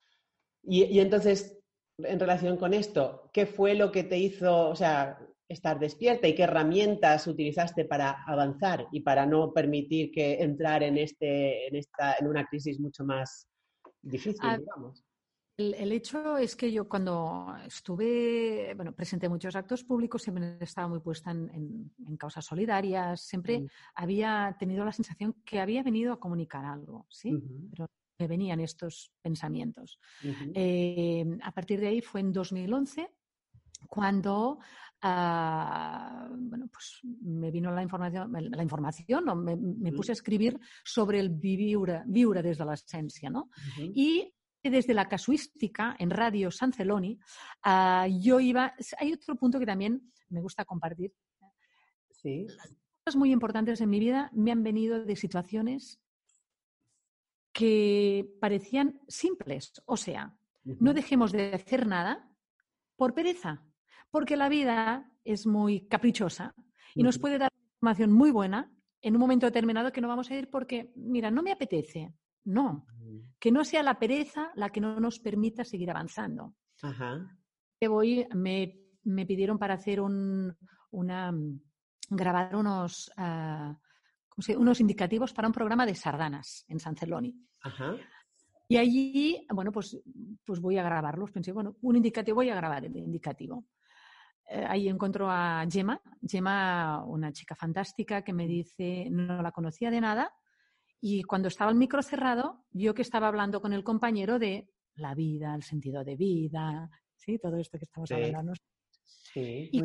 Y, 0.63 0.99
entonces, 0.99 1.59
en 1.97 2.19
relación 2.19 2.57
con 2.57 2.73
esto, 2.73 3.29
¿qué 3.33 3.45
fue 3.45 3.75
lo 3.75 3.91
que 3.91 4.03
te 4.03 4.17
hizo, 4.17 4.69
o 4.69 4.75
sea, 4.75 5.19
estar 5.47 5.79
despierta 5.79 6.27
y 6.27 6.35
qué 6.35 6.43
herramientas 6.43 7.25
utilizaste 7.27 7.85
para 7.85 8.23
avanzar 8.25 8.87
y 8.91 9.01
para 9.01 9.25
no 9.25 9.51
permitir 9.51 10.11
que 10.11 10.41
entrar 10.41 10.83
en, 10.83 10.97
este, 10.97 11.67
en, 11.67 11.75
esta, 11.75 12.15
en 12.19 12.27
una 12.27 12.45
crisis 12.45 12.79
mucho 12.79 13.03
más 13.03 13.47
difícil, 14.01 14.41
ah, 14.43 14.57
digamos. 14.57 15.03
El, 15.59 15.91
hecho 15.91 16.37
es 16.37 16.55
que 16.55 16.71
yo 16.71 16.87
cuando 16.87 17.53
estuve, 17.67 18.73
bueno, 18.77 18.93
presenté 18.93 19.27
muchos 19.27 19.57
actos 19.57 19.83
públicos, 19.83 20.21
siempre 20.21 20.57
estaba 20.61 20.87
muy 20.87 21.01
puesta 21.01 21.31
en, 21.31 21.91
causas 22.17 22.45
solidarias, 22.45 23.19
siempre 23.19 23.65
había 23.93 24.55
tenido 24.57 24.85
la 24.85 24.93
sensación 24.93 25.35
que 25.43 25.59
había 25.59 25.83
venido 25.83 26.13
a 26.13 26.19
comunicar 26.19 26.63
algo, 26.63 27.05
¿sí? 27.09 27.37
Pero 27.71 27.89
me 28.19 28.27
venían 28.27 28.61
estos 28.61 29.11
pensamientos. 29.21 29.99
Eh, 30.53 31.25
a 31.43 31.51
partir 31.51 31.81
de 31.81 31.87
ahí 31.87 32.01
fue 32.01 32.21
en 32.21 32.31
2011 32.31 33.09
cuando 33.87 34.59
ah, 35.01 36.29
bueno, 36.31 36.69
pues 36.71 37.01
me 37.21 37.51
vino 37.51 37.69
la 37.71 37.83
información, 37.83 38.31
la 38.31 38.63
información 38.63 39.25
me, 39.43 39.57
me, 39.57 39.91
puse 39.91 40.13
a 40.13 40.13
escribir 40.13 40.57
sobre 40.85 41.19
el 41.19 41.29
viure, 41.29 42.03
desde 42.41 42.63
la 42.63 42.75
esencia, 42.75 43.29
¿no? 43.29 43.49
Y 43.77 44.33
desde 44.63 44.93
la 44.93 45.07
casuística 45.07 45.95
en 45.99 46.09
Radio 46.09 46.51
San 46.51 46.73
Celoni, 46.73 47.19
ah, 47.63 48.07
yo 48.21 48.39
iba. 48.39 48.73
Hay 48.97 49.13
otro 49.13 49.35
punto 49.35 49.59
que 49.59 49.65
también 49.65 50.11
me 50.29 50.41
gusta 50.41 50.65
compartir. 50.65 51.13
Sí. 52.09 52.47
Cosas 53.05 53.15
muy 53.17 53.31
importantes 53.31 53.79
en 53.81 53.89
mi 53.89 53.99
vida 53.99 54.29
me 54.33 54.51
han 54.51 54.63
venido 54.63 55.05
de 55.05 55.15
situaciones 55.15 56.01
que 57.53 58.29
parecían 58.39 58.99
simples. 59.07 59.73
O 59.85 59.97
sea, 59.97 60.35
no 60.63 60.93
dejemos 60.93 61.31
de 61.31 61.53
hacer 61.53 61.87
nada 61.87 62.29
por 62.95 63.13
pereza, 63.13 63.63
porque 64.11 64.35
la 64.35 64.49
vida 64.49 65.11
es 65.23 65.47
muy 65.47 65.87
caprichosa 65.87 66.53
y 66.95 67.03
nos 67.03 67.17
puede 67.17 67.37
dar 67.37 67.51
información 67.77 68.11
muy 68.11 68.31
buena 68.31 68.71
en 69.01 69.15
un 69.15 69.21
momento 69.21 69.45
determinado 69.45 69.91
que 69.91 70.01
no 70.01 70.07
vamos 70.07 70.29
a 70.29 70.35
ir 70.35 70.49
porque, 70.49 70.91
mira, 70.95 71.31
no 71.31 71.41
me 71.41 71.51
apetece. 71.51 72.13
No, 72.45 72.85
que 73.39 73.51
no 73.51 73.63
sea 73.63 73.83
la 73.83 73.99
pereza 73.99 74.51
la 74.55 74.69
que 74.69 74.81
no 74.81 74.99
nos 74.99 75.19
permita 75.19 75.63
seguir 75.63 75.91
avanzando. 75.91 76.55
Ajá. 76.81 77.37
voy, 77.81 78.25
me, 78.33 78.79
me, 79.03 79.25
pidieron 79.25 79.59
para 79.59 79.75
hacer 79.75 80.01
un, 80.01 80.55
una, 80.91 81.33
grabar 82.09 82.55
unos, 82.55 83.11
uh, 83.17 83.75
unos 84.57 84.79
indicativos 84.79 85.33
para 85.33 85.47
un 85.47 85.53
programa 85.53 85.85
de 85.85 85.95
sardanas 85.95 86.65
en 86.67 86.79
San 86.79 86.95
Celoni. 86.95 87.35
Ajá. 87.61 87.95
Y 88.71 88.77
allí, 88.77 89.47
bueno, 89.51 89.71
pues, 89.71 89.99
pues 90.45 90.59
voy 90.59 90.77
a 90.77 90.83
grabarlos. 90.83 91.31
Pensé, 91.31 91.51
bueno, 91.51 91.75
un 91.81 91.95
indicativo, 91.95 92.35
voy 92.35 92.51
a 92.51 92.55
grabar 92.55 92.85
el 92.85 92.95
indicativo. 92.95 93.65
Eh, 94.47 94.63
ahí 94.67 94.87
encuentro 94.87 95.29
a 95.29 95.65
Gemma, 95.69 95.99
Gemma, 96.21 97.03
una 97.05 97.31
chica 97.31 97.55
fantástica 97.55 98.23
que 98.23 98.31
me 98.31 98.47
dice, 98.47 99.07
no 99.09 99.41
la 99.41 99.51
conocía 99.51 99.89
de 99.89 100.01
nada, 100.01 100.31
y 101.01 101.23
cuando 101.23 101.47
estaba 101.47 101.71
el 101.71 101.77
micro 101.77 102.01
cerrado, 102.01 102.65
vio 102.71 102.93
que 102.93 103.01
estaba 103.01 103.27
hablando 103.27 103.61
con 103.61 103.73
el 103.73 103.83
compañero 103.83 104.39
de 104.39 104.69
la 104.95 105.15
vida, 105.15 105.55
el 105.55 105.63
sentido 105.63 106.03
de 106.03 106.15
vida, 106.15 106.89
¿sí? 107.15 107.39
Todo 107.39 107.57
esto 107.57 107.77
que 107.77 107.85
estamos 107.85 108.11
hablando. 108.11 108.53
Sí. 109.03 109.69
Y 109.71 109.81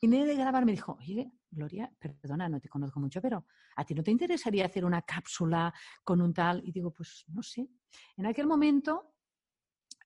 vine 0.00 0.24
de 0.24 0.34
grabar 0.34 0.64
me 0.64 0.72
dijo, 0.72 0.96
oye, 0.98 1.30
Gloria, 1.50 1.92
perdona, 1.98 2.48
no 2.48 2.60
te 2.60 2.68
conozco 2.68 3.00
mucho, 3.00 3.20
pero 3.20 3.44
¿a 3.76 3.84
ti 3.84 3.94
no 3.94 4.02
te 4.02 4.10
interesaría 4.10 4.66
hacer 4.66 4.84
una 4.84 5.02
cápsula 5.02 5.72
con 6.02 6.20
un 6.20 6.32
tal? 6.32 6.62
Y 6.64 6.72
digo, 6.72 6.92
pues 6.92 7.24
no 7.28 7.42
sé. 7.42 7.68
En 8.16 8.26
aquel 8.26 8.46
momento 8.46 9.14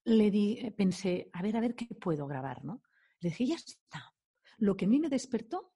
le 0.05 0.29
di, 0.29 0.59
eh, 0.59 0.71
pensé, 0.71 1.29
a 1.33 1.41
ver, 1.41 1.57
a 1.57 1.61
ver 1.61 1.75
qué 1.75 1.87
puedo 1.95 2.27
grabar, 2.27 2.63
¿no? 2.63 2.81
Le 3.19 3.29
dije, 3.29 3.47
ya 3.47 3.55
está. 3.55 4.13
Lo 4.57 4.75
que 4.75 4.85
a 4.85 4.87
mí 4.87 4.99
me 4.99 5.09
despertó, 5.09 5.73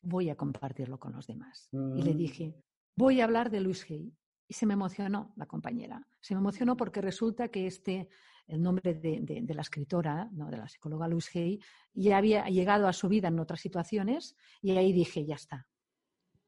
voy 0.00 0.30
a 0.30 0.36
compartirlo 0.36 0.98
con 0.98 1.12
los 1.12 1.26
demás. 1.26 1.68
Y 1.72 2.02
le 2.02 2.14
mm. 2.14 2.16
dije, 2.16 2.54
voy 2.96 3.20
a 3.20 3.24
hablar 3.24 3.50
de 3.50 3.60
Luis 3.60 3.84
Hay. 3.90 4.12
Y 4.48 4.54
se 4.54 4.66
me 4.66 4.74
emocionó 4.74 5.32
la 5.36 5.46
compañera. 5.46 6.06
Se 6.20 6.34
me 6.34 6.40
emocionó 6.40 6.76
porque 6.76 7.00
resulta 7.00 7.48
que 7.48 7.66
este, 7.66 8.08
el 8.46 8.62
nombre 8.62 8.94
de, 8.94 9.54
la 9.54 9.62
escritora, 9.62 10.28
¿no? 10.32 10.50
de 10.50 10.58
la 10.58 10.68
psicóloga 10.68 11.08
Luis 11.08 11.34
Hay, 11.34 11.60
ya 11.94 12.18
había 12.18 12.44
llegado 12.46 12.86
a 12.86 12.92
su 12.92 13.08
vida 13.08 13.28
en 13.28 13.38
otras 13.38 13.60
situaciones 13.60 14.36
y 14.60 14.72
ahí 14.72 14.92
dije, 14.92 15.24
ya 15.24 15.36
está, 15.36 15.66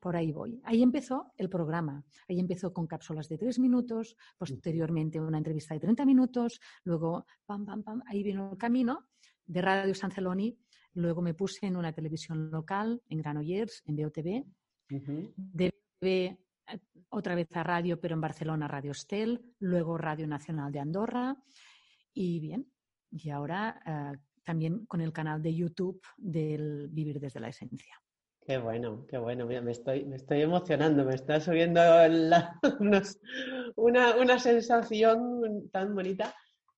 por 0.00 0.16
ahí 0.16 0.32
voy. 0.32 0.60
Ahí 0.64 0.82
empezó 0.82 1.32
el 1.38 1.48
programa. 1.48 2.04
Ahí 2.28 2.38
empezó 2.38 2.74
con 2.74 2.86
cápsulas 2.86 3.28
de 3.28 3.38
tres 3.38 3.58
minutos, 3.58 4.16
posteriormente 4.36 5.20
una 5.20 5.38
entrevista 5.38 5.72
de 5.74 5.80
30 5.80 6.04
minutos, 6.04 6.60
luego, 6.84 7.26
pam, 7.46 7.64
pam, 7.64 7.82
pam, 7.82 8.02
ahí 8.06 8.22
vino 8.22 8.52
el 8.52 8.58
camino 8.58 9.08
de 9.46 9.62
Radio 9.62 9.94
San 9.94 10.10
Celoni. 10.10 10.58
Luego 10.94 11.22
me 11.22 11.34
puse 11.34 11.66
en 11.66 11.76
una 11.76 11.92
televisión 11.92 12.50
local, 12.50 13.02
en 13.08 13.18
Granollers, 13.18 13.82
en 13.86 13.96
BOTV. 13.96 14.44
De 15.36 15.74
eh, 16.06 16.38
otra 17.10 17.34
vez 17.34 17.48
a 17.56 17.62
radio, 17.62 18.00
pero 18.00 18.14
en 18.14 18.20
Barcelona 18.20 18.68
Radio 18.68 18.92
Estel, 18.92 19.40
luego 19.60 19.98
Radio 19.98 20.26
Nacional 20.26 20.72
de 20.72 20.80
Andorra 20.80 21.36
y 22.12 22.40
bien, 22.40 22.70
y 23.10 23.30
ahora 23.30 23.80
eh, 23.86 24.18
también 24.44 24.86
con 24.86 25.00
el 25.00 25.12
canal 25.12 25.42
de 25.42 25.54
YouTube 25.54 26.00
del 26.16 26.88
Vivir 26.88 27.20
desde 27.20 27.40
la 27.40 27.48
Esencia. 27.48 27.94
Qué 28.46 28.58
bueno, 28.58 29.06
qué 29.08 29.16
bueno. 29.16 29.46
me 29.46 29.70
estoy, 29.70 30.04
me 30.04 30.16
estoy 30.16 30.42
emocionando, 30.42 31.04
me 31.04 31.14
está 31.14 31.40
subiendo 31.40 31.80
una, 33.76 34.16
una, 34.16 34.38
sensación 34.38 35.70
tan 35.72 35.94
bonita. 35.94 36.34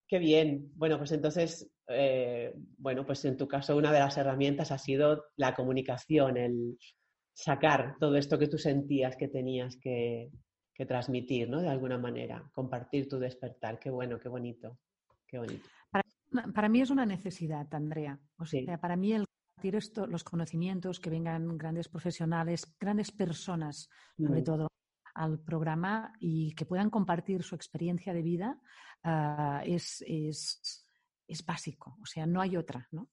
Qué 0.07 0.21
bien. 0.21 0.71
Bueno, 0.77 0.97
pues 0.97 1.11
entonces, 1.11 1.69
eh, 1.89 2.55
bueno, 2.79 3.05
pues 3.05 3.25
en 3.25 3.37
tu 3.37 3.49
caso 3.49 3.77
una 3.77 3.91
de 3.91 3.99
las 3.99 4.17
herramientas 4.17 4.71
ha 4.71 4.79
sido 4.79 5.25
la 5.35 5.57
comunicación, 5.57 6.37
el, 6.37 6.79
sacar 7.37 7.97
todo 8.01 8.17
esto 8.17 8.39
que 8.39 8.49
tú 8.49 8.57
sentías 8.57 9.15
que 9.15 9.29
tenías 9.29 9.77
que, 9.77 10.33
transmitir, 10.89 11.49
¿no? 11.49 11.61
De 11.61 11.69
alguna 11.69 11.97
manera, 11.97 12.51
compartir 12.53 13.09
tu 13.09 13.19
despertar. 13.19 13.79
Qué 13.79 13.89
bueno, 13.91 14.19
qué 14.19 14.29
bonito, 14.29 14.79
qué 15.27 15.39
bonito. 15.39 15.67
Para, 16.55 16.69
mí 16.69 16.83
es 16.83 16.91
una 16.91 17.07
necesidad, 17.07 17.67
Andrea. 17.73 18.19
O 18.39 18.45
sea, 18.45 18.79
para 18.79 18.95
mí 18.95 19.13
el 19.15 19.25
compartir 19.27 19.77
esto, 19.77 20.07
los 20.07 20.23
conocimientos, 20.23 21.01
que 21.01 21.09
vengan 21.09 21.57
grandes 21.57 21.89
profesionales, 21.89 22.77
grandes 22.79 23.11
personas, 23.11 23.89
sobre 24.19 24.43
todo, 24.43 24.69
al 25.15 25.39
programa 25.39 26.13
y 26.21 26.55
que 26.55 26.67
puedan 26.67 26.91
compartir 26.91 27.43
su 27.43 27.55
experiencia 27.55 28.13
de 28.13 28.23
vida, 28.23 28.61
ah, 29.03 29.63
es, 29.65 30.05
es, 30.07 30.87
es 31.27 31.45
básico. 31.45 31.97
O 32.03 32.07
sea, 32.07 32.27
no 32.27 32.43
hay 32.43 32.59
otra, 32.59 32.87
¿no? 32.91 33.09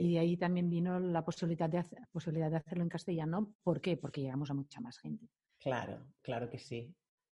Y 0.00 0.18
ahí 0.18 0.36
también 0.36 0.68
vino 0.68 0.98
la 0.98 1.24
posibilidad 1.24 1.68
de, 1.68 1.84
posibilidad 2.10 2.50
de 2.50 2.56
hacerlo 2.56 2.82
en 2.82 2.88
castellano. 2.88 3.54
¿Por 3.62 3.80
qué? 3.80 3.96
Porque 3.96 4.20
llegamos 4.20 4.50
a 4.50 4.54
mucha 4.54 4.80
más 4.80 4.98
gente. 4.98 5.28
Claro, 5.58 6.06
claro 6.20 6.50
que 6.50 6.58
sí. 6.58 6.94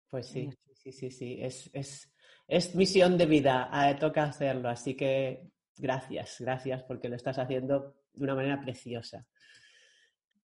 Pues 0.08 0.26
sí, 0.26 0.50
sí, 0.72 0.92
sí, 0.92 1.10
sí. 1.10 1.38
Es, 1.40 1.70
es, 1.72 2.12
es 2.46 2.74
misión 2.74 3.18
de 3.18 3.26
vida, 3.26 3.70
eh, 3.72 3.96
toca 3.96 4.24
hacerlo. 4.24 4.68
Así 4.68 4.94
que 4.94 5.50
gracias, 5.76 6.36
gracias 6.40 6.82
porque 6.84 7.08
lo 7.08 7.16
estás 7.16 7.38
haciendo 7.38 7.96
de 8.12 8.24
una 8.24 8.34
manera 8.34 8.60
preciosa. 8.60 9.26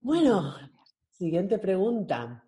Bueno, 0.01 0.55
siguiente 1.11 1.59
pregunta. 1.59 2.45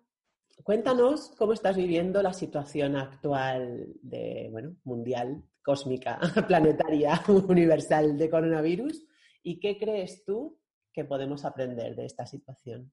Cuéntanos 0.63 1.33
cómo 1.37 1.53
estás 1.53 1.75
viviendo 1.75 2.21
la 2.21 2.33
situación 2.33 2.95
actual 2.95 3.87
de, 4.01 4.47
bueno, 4.51 4.75
mundial, 4.83 5.43
cósmica, 5.61 6.19
planetaria, 6.47 7.21
universal 7.47 8.17
de 8.17 8.29
coronavirus 8.29 9.05
¿Y 9.43 9.59
qué 9.59 9.77
crees 9.77 10.23
tú 10.25 10.59
que 10.93 11.05
podemos 11.05 11.45
aprender 11.45 11.95
de 11.95 12.05
esta 12.05 12.25
situación? 12.25 12.91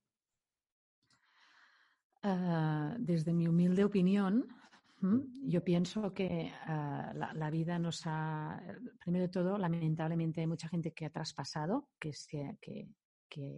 Ah, 2.22 2.96
desde 2.98 3.32
mi 3.32 3.46
humilde 3.46 3.84
opinión, 3.84 4.48
yo 5.44 5.62
pienso 5.62 6.12
que 6.12 6.50
ah, 6.64 7.12
la, 7.14 7.50
vida 7.50 7.78
nos 7.78 8.02
ha, 8.06 8.60
primero 9.00 9.26
de 9.26 9.28
todo, 9.28 9.58
lamentablemente 9.58 10.40
hay 10.40 10.46
mucha 10.46 10.68
gente 10.68 10.92
que 10.92 11.06
ha 11.06 11.10
traspasado, 11.10 11.90
que 12.00 12.12
se, 12.12 12.58
que, 12.60 12.88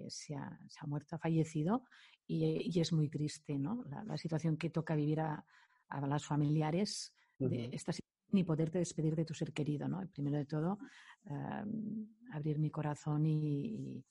se, 0.09 0.35
ha, 0.35 0.59
muerto, 0.87 1.17
ha 1.17 1.19
fallecido 1.19 1.85
y, 2.27 2.79
es 2.79 2.93
muy 2.93 3.09
triste 3.09 3.59
¿no? 3.59 3.85
la, 3.85 4.17
situación 4.19 4.57
que 4.57 4.71
toca 4.71 4.95
vivir 4.95 5.21
a, 5.21 5.45
a 5.89 6.07
los 6.07 6.27
familiares 6.27 7.15
de 7.39 7.71
esta 7.73 7.93
situación 7.93 8.08
ni 8.31 8.45
poderte 8.45 8.79
despedir 8.79 9.17
de 9.17 9.25
tu 9.25 9.35
ser 9.35 9.53
querido, 9.53 9.89
¿no? 9.89 10.07
Primero 10.13 10.39
de 10.39 10.45
todo, 10.45 10.79
em, 11.25 12.07
abrir 12.33 12.59
mi 12.59 12.71
corazón 12.71 13.27
y, 13.27 14.05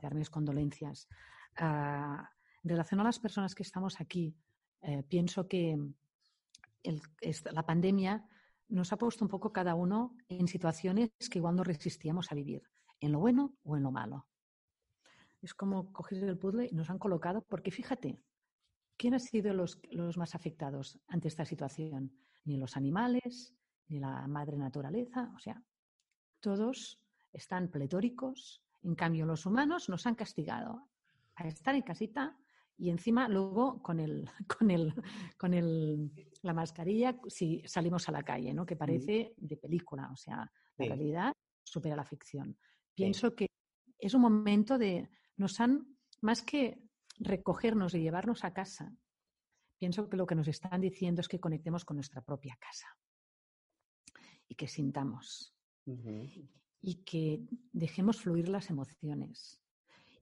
dar 0.00 0.14
mis 0.14 0.30
condolencias. 0.30 1.06
Ah, 1.56 2.30
en 2.64 2.70
relación 2.70 3.00
a 3.00 3.04
las 3.04 3.18
personas 3.18 3.54
que 3.54 3.62
estamos 3.62 4.00
aquí, 4.00 4.34
eh, 4.80 5.02
pienso 5.02 5.46
que 5.46 5.78
la 7.52 7.66
pandemia 7.66 8.26
nos 8.68 8.92
ha 8.92 8.96
puesto 8.96 9.24
un 9.24 9.28
poco 9.28 9.52
cada 9.52 9.74
uno 9.74 10.16
en 10.28 10.48
situaciones 10.48 11.10
que 11.30 11.38
igual 11.38 11.56
no 11.56 11.62
resistíamos 11.62 12.32
a 12.32 12.34
vivir, 12.34 12.62
en 13.00 13.12
lo 13.12 13.20
bueno 13.20 13.54
o 13.64 13.76
en 13.76 13.82
lo 13.82 13.90
malo. 13.90 14.26
Es 15.42 15.54
como 15.54 15.92
coger 15.92 16.24
el 16.24 16.38
puzzle 16.38 16.68
y 16.70 16.74
nos 16.74 16.88
han 16.88 16.98
colocado, 16.98 17.42
porque 17.42 17.70
fíjate, 17.70 18.18
¿quién 18.96 19.14
ha 19.14 19.18
sido 19.18 19.52
los 19.52 20.16
más 20.16 20.34
afectados 20.34 20.98
ante 21.08 21.28
esta 21.28 21.44
situación? 21.44 22.16
Ni 22.44 22.56
los 22.56 22.76
animales, 22.76 23.54
ni 23.88 23.98
la 23.98 24.26
madre 24.26 24.56
naturaleza, 24.56 25.32
o 25.34 25.38
sea, 25.38 25.62
todos 26.40 27.00
están 27.32 27.68
pletóricos, 27.68 28.62
en 28.82 28.94
cambio 28.94 29.26
los 29.26 29.46
humanos 29.46 29.88
nos 29.88 30.06
han 30.06 30.14
castigado 30.14 30.88
a 31.36 31.46
estar 31.46 31.74
en 31.74 31.82
casita 31.82 32.36
Y 32.78 32.90
encima 32.90 33.28
luego 33.28 33.80
con 33.82 34.00
el, 34.00 34.28
con 34.58 34.70
el, 34.70 34.92
con 35.38 35.54
el, 35.54 36.10
la 36.42 36.52
mascarilla 36.52 37.16
si 37.28 37.62
salimos 37.64 38.08
a 38.08 38.12
la 38.12 38.22
calle, 38.22 38.52
¿no? 38.52 38.66
Que 38.66 38.76
parece 38.76 39.34
de 39.36 39.56
película. 39.56 40.10
O 40.12 40.16
sea, 40.16 40.50
la 40.78 40.86
realidad 40.86 41.32
supera 41.62 41.94
la 41.94 42.04
ficción. 42.04 42.56
Pienso 42.94 43.34
que 43.34 43.46
es 43.98 44.14
un 44.14 44.22
momento 44.22 44.78
de. 44.78 45.08
Nos 45.36 45.60
han, 45.60 45.96
más 46.22 46.42
que 46.42 46.82
recogernos 47.18 47.94
y 47.94 48.00
llevarnos 48.00 48.42
a 48.42 48.52
casa, 48.52 48.92
pienso 49.78 50.08
que 50.08 50.16
lo 50.16 50.26
que 50.26 50.34
nos 50.34 50.48
están 50.48 50.80
diciendo 50.80 51.20
es 51.20 51.28
que 51.28 51.40
conectemos 51.40 51.84
con 51.84 51.96
nuestra 51.96 52.22
propia 52.22 52.56
casa 52.58 52.88
y 54.52 54.54
que 54.54 54.68
sintamos. 54.68 55.56
Y 56.82 56.94
que 57.04 57.42
dejemos 57.72 58.20
fluir 58.20 58.50
las 58.50 58.68
emociones. 58.68 59.62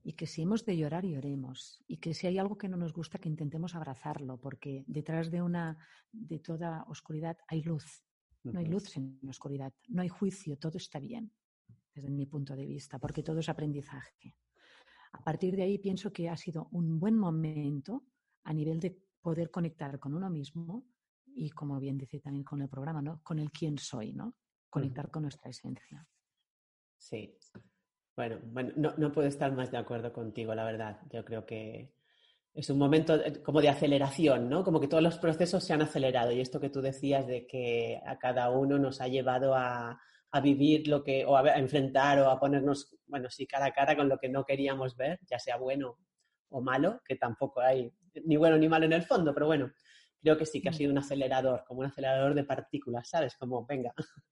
Y 0.04 0.12
que 0.12 0.28
si 0.28 0.42
hemos 0.42 0.64
de 0.64 0.76
llorar, 0.76 1.04
lloremos. 1.04 1.82
Y 1.88 1.96
que 1.96 2.14
si 2.14 2.28
hay 2.28 2.38
algo 2.38 2.56
que 2.56 2.68
no 2.68 2.76
nos 2.76 2.92
gusta, 2.92 3.18
que 3.18 3.28
intentemos 3.28 3.74
abrazarlo, 3.74 4.38
porque 4.38 4.84
detrás 4.86 5.32
de 5.32 5.42
una 5.42 5.78
de 6.12 6.38
toda 6.38 6.84
oscuridad 6.84 7.38
hay 7.48 7.62
luz. 7.62 8.04
No 8.44 8.60
hay 8.60 8.66
luz 8.66 8.84
sin 8.84 9.18
oscuridad, 9.28 9.74
no 9.88 10.00
hay 10.00 10.08
juicio, 10.08 10.56
todo 10.56 10.78
está 10.78 10.98
bien, 11.00 11.32
desde 11.92 12.08
mi 12.08 12.24
punto 12.24 12.54
de 12.54 12.64
vista, 12.64 12.98
porque 13.00 13.24
todo 13.24 13.40
es 13.40 13.48
aprendizaje. 13.48 14.36
A 15.12 15.24
partir 15.24 15.56
de 15.56 15.64
ahí 15.64 15.76
pienso 15.78 16.12
que 16.12 16.28
ha 16.28 16.36
sido 16.36 16.68
un 16.70 17.00
buen 17.00 17.18
momento 17.18 18.06
a 18.44 18.54
nivel 18.54 18.78
de 18.78 18.96
poder 19.20 19.50
conectar 19.50 19.98
con 19.98 20.14
uno 20.14 20.30
mismo 20.30 20.86
y, 21.34 21.50
como 21.50 21.78
bien 21.78 21.98
dice 21.98 22.20
también 22.20 22.44
con 22.44 22.62
el 22.62 22.68
programa, 22.68 23.02
¿no? 23.02 23.20
con 23.22 23.38
el 23.38 23.50
quién 23.50 23.78
soy, 23.78 24.12
¿no? 24.12 24.34
conectar 24.68 25.10
con 25.10 25.22
nuestra 25.22 25.50
esencia. 25.50 26.06
Sí. 26.96 27.36
Bueno, 28.16 28.38
bueno 28.44 28.72
no, 28.76 28.94
no, 28.96 29.12
puedo 29.12 29.26
estar 29.26 29.52
más 29.52 29.70
de 29.70 29.78
acuerdo 29.78 30.12
contigo, 30.12 30.54
la 30.54 30.64
verdad. 30.64 31.00
Yo 31.10 31.24
creo 31.24 31.44
que 31.44 31.94
es 32.54 32.70
un 32.70 32.78
momento 32.78 33.18
como 33.44 33.60
de 33.60 33.68
aceleración, 33.68 34.48
¿no? 34.48 34.64
Como 34.64 34.80
que 34.80 34.88
todos 34.88 35.02
los 35.02 35.18
procesos 35.18 35.64
se 35.64 35.72
han 35.72 35.82
acelerado 35.82 36.32
y 36.32 36.40
esto 36.40 36.60
que 36.60 36.70
tú 36.70 36.80
decías 36.80 37.26
de 37.26 37.46
que 37.46 38.00
a 38.06 38.18
cada 38.18 38.50
uno 38.50 38.78
nos 38.78 39.00
ha 39.00 39.08
llevado 39.08 39.54
a, 39.54 40.00
a 40.32 40.40
vivir 40.40 40.86
lo 40.88 41.02
que, 41.02 41.24
o 41.24 41.36
a, 41.36 41.58
enfrentar 41.58 42.18
o 42.20 42.30
a 42.30 42.38
ponernos, 42.38 42.96
bueno, 43.06 43.28
sí, 43.30 43.46
cara 43.46 43.66
a 43.66 43.72
cara 43.72 43.96
con 43.96 44.08
lo 44.08 44.18
que 44.18 44.28
no 44.28 44.44
queríamos 44.44 44.96
ver, 44.96 45.18
ya 45.28 45.38
sea 45.38 45.56
bueno 45.56 45.98
o 46.50 46.60
malo, 46.60 47.00
que 47.04 47.16
tampoco 47.16 47.60
hay 47.60 47.92
ni 48.24 48.36
bueno 48.36 48.58
ni 48.58 48.68
malo 48.68 48.86
en 48.86 48.92
el 48.92 49.02
fondo, 49.02 49.32
pero 49.32 49.46
bueno, 49.46 49.72
creo 50.20 50.36
que 50.36 50.46
sí 50.46 50.60
que 50.60 50.68
ha 50.68 50.72
sido 50.72 50.92
un 50.92 50.98
acelerador, 50.98 51.64
como 51.66 51.80
un 51.80 51.86
acelerador 51.86 52.34
de 52.34 52.44
partículas, 52.44 53.08
¿sabes? 53.08 53.36
Como, 53.36 53.64
venga, 53.66 53.92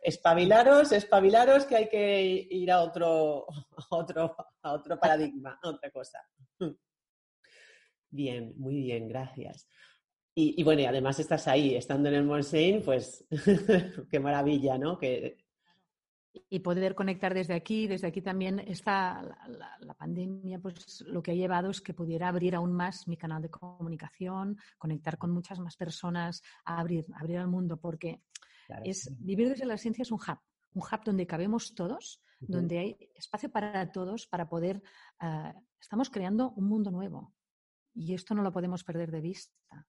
espabilaros, 0.00 0.92
espabilaros 0.92 1.64
que 1.66 1.76
hay 1.76 1.88
que 1.88 2.46
ir 2.50 2.70
a 2.70 2.80
otro, 2.80 3.46
otro, 3.90 4.36
a 4.62 4.72
otro 4.72 4.98
paradigma, 4.98 5.58
a 5.62 5.68
otra 5.68 5.90
cosa. 5.90 6.20
Bien, 8.10 8.54
muy 8.56 8.76
bien, 8.76 9.08
gracias. 9.08 9.68
Y, 10.36 10.60
y, 10.60 10.64
bueno, 10.64 10.82
y 10.82 10.86
además 10.86 11.20
estás 11.20 11.46
ahí, 11.46 11.76
estando 11.76 12.08
en 12.08 12.16
el 12.16 12.24
Monsein, 12.24 12.82
pues 12.82 13.24
qué 14.10 14.20
maravilla, 14.20 14.78
¿no? 14.78 14.98
Que 14.98 15.43
y 16.48 16.60
poder 16.60 16.94
conectar 16.94 17.32
desde 17.32 17.54
aquí. 17.54 17.86
Desde 17.86 18.08
aquí 18.08 18.20
también 18.20 18.58
está 18.60 19.22
la, 19.80 19.94
pandemia, 19.94 20.58
pues 20.58 21.02
lo 21.06 21.22
que 21.22 21.30
ha 21.30 21.34
llevado 21.34 21.70
es 21.70 21.80
que 21.80 21.94
pudiera 21.94 22.28
abrir 22.28 22.54
aún 22.54 22.72
más 22.72 23.06
mi 23.06 23.16
canal 23.16 23.42
de 23.42 23.50
comunicación, 23.50 24.58
conectar 24.78 25.18
con 25.18 25.30
muchas 25.30 25.60
más 25.60 25.76
personas, 25.76 26.42
abrir, 26.64 27.06
abrir 27.14 27.38
al 27.38 27.48
mundo, 27.48 27.76
porque 27.76 28.22
es 28.84 29.14
vivir 29.18 29.48
desde 29.48 29.66
la 29.66 29.74
esencia 29.74 30.02
es 30.02 30.10
un 30.10 30.18
hub, 30.18 30.38
un 30.74 30.82
hub 30.82 31.04
donde 31.04 31.26
cabemos 31.26 31.74
todos, 31.74 32.20
donde 32.40 32.78
hay 32.78 33.10
espacio 33.14 33.50
para 33.50 33.90
todos 33.92 34.26
para 34.26 34.48
poder. 34.48 34.82
Eh, 35.20 35.52
estamos 35.80 36.10
creando 36.10 36.50
un 36.52 36.66
mundo 36.66 36.90
nuevo 36.90 37.32
y 37.94 38.14
esto 38.14 38.34
no 38.34 38.42
lo 38.42 38.52
podemos 38.52 38.84
perder 38.84 39.10
de 39.10 39.20
vista. 39.20 39.86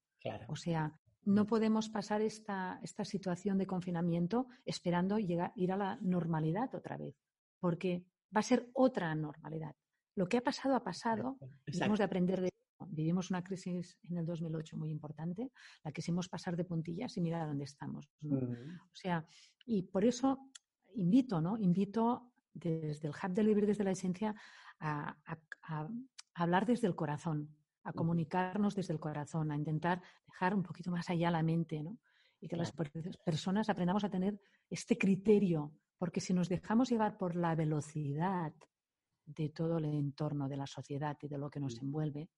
O 0.47 0.55
sea, 0.55 0.91
no 1.25 1.47
podemos 1.47 1.89
pasar 1.89 2.21
esta, 2.21 2.79
esta 2.83 3.03
situación 3.03 3.57
de 3.57 3.65
confinamiento 3.65 4.47
esperando 4.63 5.17
llegar, 5.17 5.51
ir 5.55 5.71
a 5.71 5.77
la 5.77 5.97
normalidad 6.01 6.73
otra 6.75 6.97
vez, 6.97 7.15
porque 7.59 8.05
va 8.35 8.39
a 8.39 8.43
ser 8.43 8.69
otra 8.73 9.13
normalidad. 9.15 9.75
Lo 10.15 10.27
que 10.27 10.37
ha 10.37 10.41
pasado 10.41 10.75
ha 10.75 10.83
pasado 10.83 11.37
y 11.65 11.83
hemos 11.83 11.99
de 11.99 12.05
aprender 12.05 12.41
de 12.41 12.49
Vivimos 12.87 13.29
una 13.29 13.43
crisis 13.43 13.97
en 14.03 14.17
el 14.17 14.25
2008 14.25 14.77
muy 14.77 14.89
importante, 14.89 15.51
la 15.83 15.91
quisimos 15.91 16.29
pasar 16.29 16.55
de 16.55 16.65
puntillas 16.65 17.15
y 17.17 17.21
mirar 17.21 17.41
a 17.41 17.47
dónde 17.47 17.65
estamos. 17.65 18.09
O 18.23 18.95
sea, 18.95 19.25
y 19.65 19.83
por 19.83 20.05
eso 20.05 20.49
invito, 20.95 21.41
¿no? 21.41 21.57
Invito 21.57 22.31
desde 22.53 23.07
el 23.07 23.13
Hub 23.13 23.33
de 23.33 23.43
Vivir 23.43 23.65
desde 23.65 23.83
la 23.83 23.91
Esencia 23.91 24.35
a 24.79 25.17
hablar 26.33 26.65
desde 26.65 26.87
el 26.87 26.95
corazón, 26.95 27.49
a 27.85 27.93
comunicarnos 27.93 28.75
desde 28.75 28.93
el 28.93 28.99
corazón, 28.99 29.51
a 29.51 29.55
intentar 29.55 30.01
dejar 30.27 30.53
un 30.55 30.63
poquito 30.63 30.91
más 30.91 31.09
allá 31.09 31.31
la 31.31 31.43
mente, 31.43 31.81
¿no? 31.81 31.99
Y 32.41 32.47
que 32.47 32.57
las 32.57 32.73
personas 33.23 33.69
aprendamos 33.69 34.03
a 34.03 34.09
tener 34.09 34.39
este 34.69 34.97
criterio, 34.97 35.71
porque 35.97 36.19
si 36.19 36.33
nos 36.33 36.49
dejamos 36.49 36.89
llevar 36.89 37.17
por 37.17 37.35
la 37.35 37.55
velocidad 37.55 38.53
de 39.25 39.49
todo 39.49 39.77
el 39.77 39.85
entorno 39.85 40.49
de 40.49 40.57
la 40.57 40.67
sociedad 40.67 41.17
y 41.21 41.27
de 41.27 41.37
lo 41.37 41.49
que 41.49 41.59
nos 41.59 41.79
envuelve, 41.81 42.29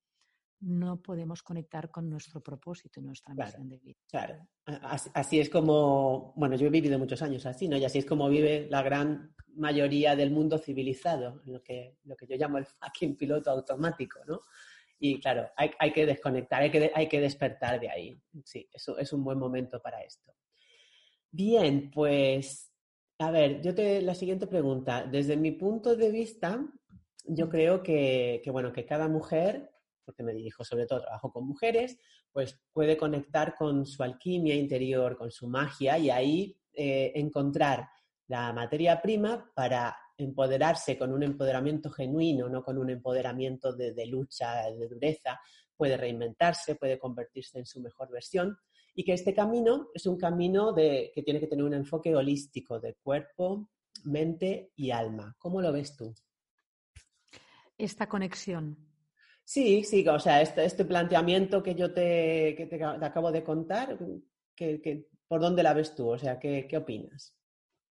no 0.59 1.01
podemos 1.01 1.43
conectar 1.43 1.89
con 1.91 2.09
nuestro 2.09 2.41
propósito 2.41 2.99
y 2.99 3.03
nuestra 3.03 3.33
misión 3.33 3.69
de 3.69 3.77
vida. 3.79 3.99
Claro, 4.09 4.47
así, 4.65 5.39
es 5.39 5.49
como, 5.49 6.33
bueno, 6.35 6.55
yo 6.55 6.67
he 6.67 6.71
vivido 6.71 6.97
muchos 6.99 7.21
años 7.21 7.45
así, 7.45 7.67
¿no? 7.67 7.77
Y 7.77 7.85
así 7.85 7.99
es 7.99 8.05
como 8.05 8.27
vive 8.27 8.67
la 8.69 8.81
gran 8.81 9.35
mayoría 9.55 10.15
del 10.15 10.31
mundo 10.31 10.57
civilizado, 10.57 11.41
lo 11.45 11.61
que, 11.63 11.97
lo 12.03 12.15
que 12.15 12.27
yo 12.27 12.35
llamo 12.35 12.57
el 12.57 12.65
fucking 12.65 13.15
piloto 13.15 13.51
automático, 13.51 14.19
¿no? 14.25 14.41
Y 14.99 15.19
claro, 15.19 15.49
hay, 15.55 15.71
hay 15.79 15.91
que 15.93 16.05
desconectar, 16.05 16.61
hay 16.61 16.71
que, 16.71 16.91
hay 16.93 17.07
que 17.07 17.21
despertar 17.21 17.79
de 17.79 17.89
ahí. 17.89 18.21
Sí, 18.43 18.67
eso 18.73 18.97
es 18.97 19.13
un 19.13 19.23
buen 19.23 19.37
momento 19.37 19.81
para 19.81 20.01
esto. 20.01 20.33
Bien, 21.31 21.91
pues, 21.91 22.73
a 23.19 23.31
ver, 23.31 23.61
yo 23.61 23.75
te 23.75 24.01
la 24.01 24.15
siguiente 24.15 24.47
pregunta. 24.47 25.05
Desde 25.05 25.37
mi 25.37 25.51
punto 25.51 25.95
de 25.95 26.11
vista, 26.11 26.65
yo 27.25 27.49
creo 27.49 27.83
que, 27.83 28.41
que, 28.43 28.51
bueno, 28.51 28.73
que 28.73 28.85
cada 28.85 29.07
mujer, 29.07 29.71
porque 30.03 30.23
me 30.23 30.33
dirijo 30.33 30.63
sobre 30.63 30.85
todo, 30.85 31.01
trabajo 31.01 31.31
con 31.31 31.47
mujeres, 31.47 31.97
pues 32.31 32.59
puede 32.71 32.97
conectar 32.97 33.55
con 33.55 33.85
su 33.85 34.03
alquimia 34.03 34.55
interior, 34.55 35.17
con 35.17 35.31
su 35.31 35.47
magia 35.47 35.97
y 35.97 36.09
ahí 36.09 36.57
eh, 36.73 37.11
encontrar 37.15 37.89
la 38.27 38.53
materia 38.53 39.01
prima 39.01 39.51
para 39.55 39.97
empoderarse 40.17 40.97
con 40.97 41.13
un 41.13 41.23
empoderamiento 41.23 41.89
genuino, 41.89 42.49
no 42.49 42.63
con 42.63 42.77
un 42.77 42.89
empoderamiento 42.89 43.73
de, 43.73 44.05
lucha, 44.07 44.69
de 44.71 44.87
dureza, 44.87 45.39
puede 45.75 45.95
reinventarse, 45.95 46.75
puede 46.75 46.97
convertirse 46.97 47.59
en 47.59 47.65
su 47.65 47.79
mejor 47.81 48.09
versión 48.11 48.57
y 48.95 49.03
que 49.03 49.13
este 49.13 49.33
camino 49.33 49.89
es 49.93 50.07
un 50.07 50.17
camino 50.17 50.73
de, 50.73 51.11
que 51.13 51.21
tiene 51.21 51.39
que 51.39 51.47
tener 51.47 51.63
un 51.63 51.75
enfoque 51.75 52.15
holístico 52.15 52.79
de 52.79 52.95
cuerpo, 52.95 53.69
mente 54.05 54.71
y 54.75 54.89
alma. 54.89 55.35
¿Cómo 55.37 55.61
lo 55.61 55.71
ves 55.71 55.95
tú? 55.95 56.15
Esta 57.77 58.09
conexión. 58.09 58.75
Sí, 59.43 59.83
sí, 59.83 60.05
o 60.07 60.19
sea, 60.19 60.41
este, 60.41 60.65
este 60.65 60.83
planteamiento 60.83 61.61
que 61.61 61.75
yo 61.75 61.93
te, 61.93 62.55
que 62.57 62.65
te, 62.65 62.83
acabo 62.83 63.31
de 63.31 63.43
contar, 63.43 63.97
que, 64.55 65.07
¿por 65.27 65.39
dónde 65.39 65.63
la 65.63 65.73
ves 65.73 65.95
tú? 65.95 66.09
O 66.09 66.17
sea, 66.17 66.39
¿qué, 66.39 66.67
qué 66.67 66.77
opinas? 66.77 67.33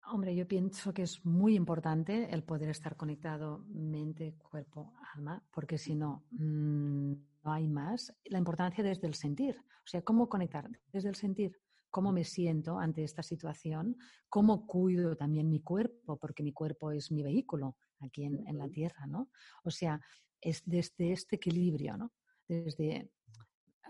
Hombre, 0.09 0.37
yo 0.37 0.47
pienso 0.47 0.95
que 0.95 1.03
es 1.03 1.25
muy 1.25 1.57
importante 1.57 2.33
el 2.33 2.45
poder 2.45 2.69
estar 2.69 2.97
conectado 2.97 3.65
mente, 3.69 4.37
cuerpo, 4.39 4.95
alma, 5.15 5.43
porque 5.51 5.79
si 5.79 5.97
no, 5.97 6.25
mm, 6.31 7.13
no 7.43 7.53
hay 7.53 7.67
más. 7.67 8.15
La 8.27 8.39
importancia 8.39 8.85
desde 8.85 9.09
el 9.09 9.15
sentir, 9.15 9.57
o 9.59 9.87
sea, 9.87 10.03
cómo 10.03 10.29
conectar 10.29 10.71
desde 10.93 11.09
el 11.09 11.17
sentir, 11.17 11.59
cómo 11.91 12.13
me 12.13 12.23
siento 12.23 12.79
ante 12.79 13.03
esta 13.03 13.25
situación, 13.25 13.97
cómo 14.29 14.65
cuido 14.67 15.17
también 15.17 15.51
mi 15.51 15.61
cuerpo, 15.61 16.17
porque 16.19 16.45
mi 16.45 16.53
cuerpo 16.53 16.93
es 16.93 17.11
mi 17.11 17.25
vehículo 17.25 17.77
aquí 17.99 18.25
en, 18.25 18.47
en 18.47 18.59
la 18.59 18.69
tierra, 18.69 19.07
¿no? 19.09 19.31
O 19.65 19.73
sea, 19.73 20.01
es 20.41 20.63
desde 20.67 21.11
este 21.11 21.35
equilibrio, 21.35 21.97
¿no? 21.97 22.13
Desde 22.47 23.11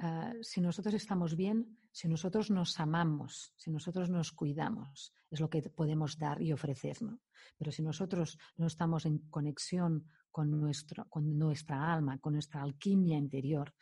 Ah, 0.00 0.34
si 0.42 0.60
nosotros 0.60 0.94
estamos 0.94 1.36
bien, 1.36 1.78
si 1.90 2.08
nosotros 2.08 2.50
nos 2.50 2.78
amamos, 2.78 3.52
si 3.56 3.70
nosotros 3.70 4.10
nos 4.10 4.32
cuidamos, 4.32 5.14
es 5.30 5.40
lo 5.40 5.48
que 5.48 5.62
podemos 5.70 6.18
dar 6.18 6.42
y 6.42 6.52
ofrecer. 6.52 7.00
¿no? 7.02 7.20
Pero 7.56 7.72
si 7.72 7.82
nosotros 7.82 8.38
no 8.56 8.66
estamos 8.66 9.06
en 9.06 9.18
conexión 9.30 10.06
con, 10.30 10.50
nuestro, 10.50 11.06
con 11.08 11.38
nuestra 11.38 11.92
alma, 11.92 12.18
con 12.18 12.34
nuestra 12.34 12.62
alquimia 12.62 13.16
interior, 13.16 13.72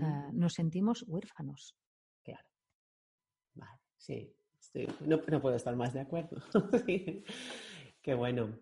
ah, 0.00 0.30
nos 0.32 0.54
sentimos 0.54 1.04
huérfanos. 1.06 1.76
Claro. 2.24 2.48
Vale, 3.54 3.80
sí, 3.96 4.34
no, 5.06 5.20
puedo 5.20 5.54
estar 5.54 5.76
más 5.76 5.92
de 5.92 6.00
acuerdo. 6.00 6.42
Qué 8.02 8.14
bueno. 8.14 8.58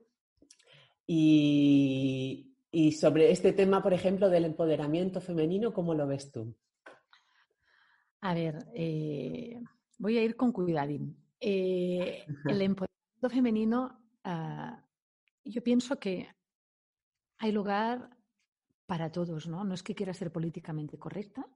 Y, 1.07 2.55
y 2.71 2.93
sobre 2.93 3.31
este 3.31 3.53
tema, 3.53 3.83
por 3.83 3.95
ejemplo, 3.95 4.29
del 4.29 4.45
empoderamiento 4.45 5.21
femenino, 5.21 5.73
¿cómo 5.73 5.95
lo 5.95 6.07
ves 6.07 6.31
tú? 6.31 6.55
A 8.23 8.35
ver, 8.35 8.67
eh, 8.75 9.61
voy 9.99 10.19
a 10.19 10.23
ir 10.23 10.37
con 10.37 10.53
cuidadín. 10.53 11.17
Eh, 11.41 12.25
el 12.47 12.63
empoderamiento 12.63 13.31
femenino, 13.31 14.03
ah, 14.25 14.85
yo 15.45 15.63
pienso 15.63 15.99
que 15.99 16.29
hay 17.39 17.53
lugar 17.53 18.11
para 18.87 19.11
todos, 19.11 19.49
¿no? 19.49 19.65
No 19.65 19.75
es 19.75 19.83
que 19.83 19.95
quiera 19.95 20.13
ser 20.13 20.33
políticamente 20.33 20.99
correcta. 20.99 21.47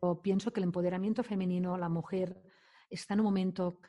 o 0.00 0.20
pienso 0.20 0.52
que 0.52 0.60
el 0.60 0.64
empoderamiento 0.64 1.22
femenino, 1.22 1.78
la 1.78 1.88
mujer 1.88 2.42
está 2.90 3.14
en 3.14 3.20
un 3.20 3.26
momento 3.26 3.80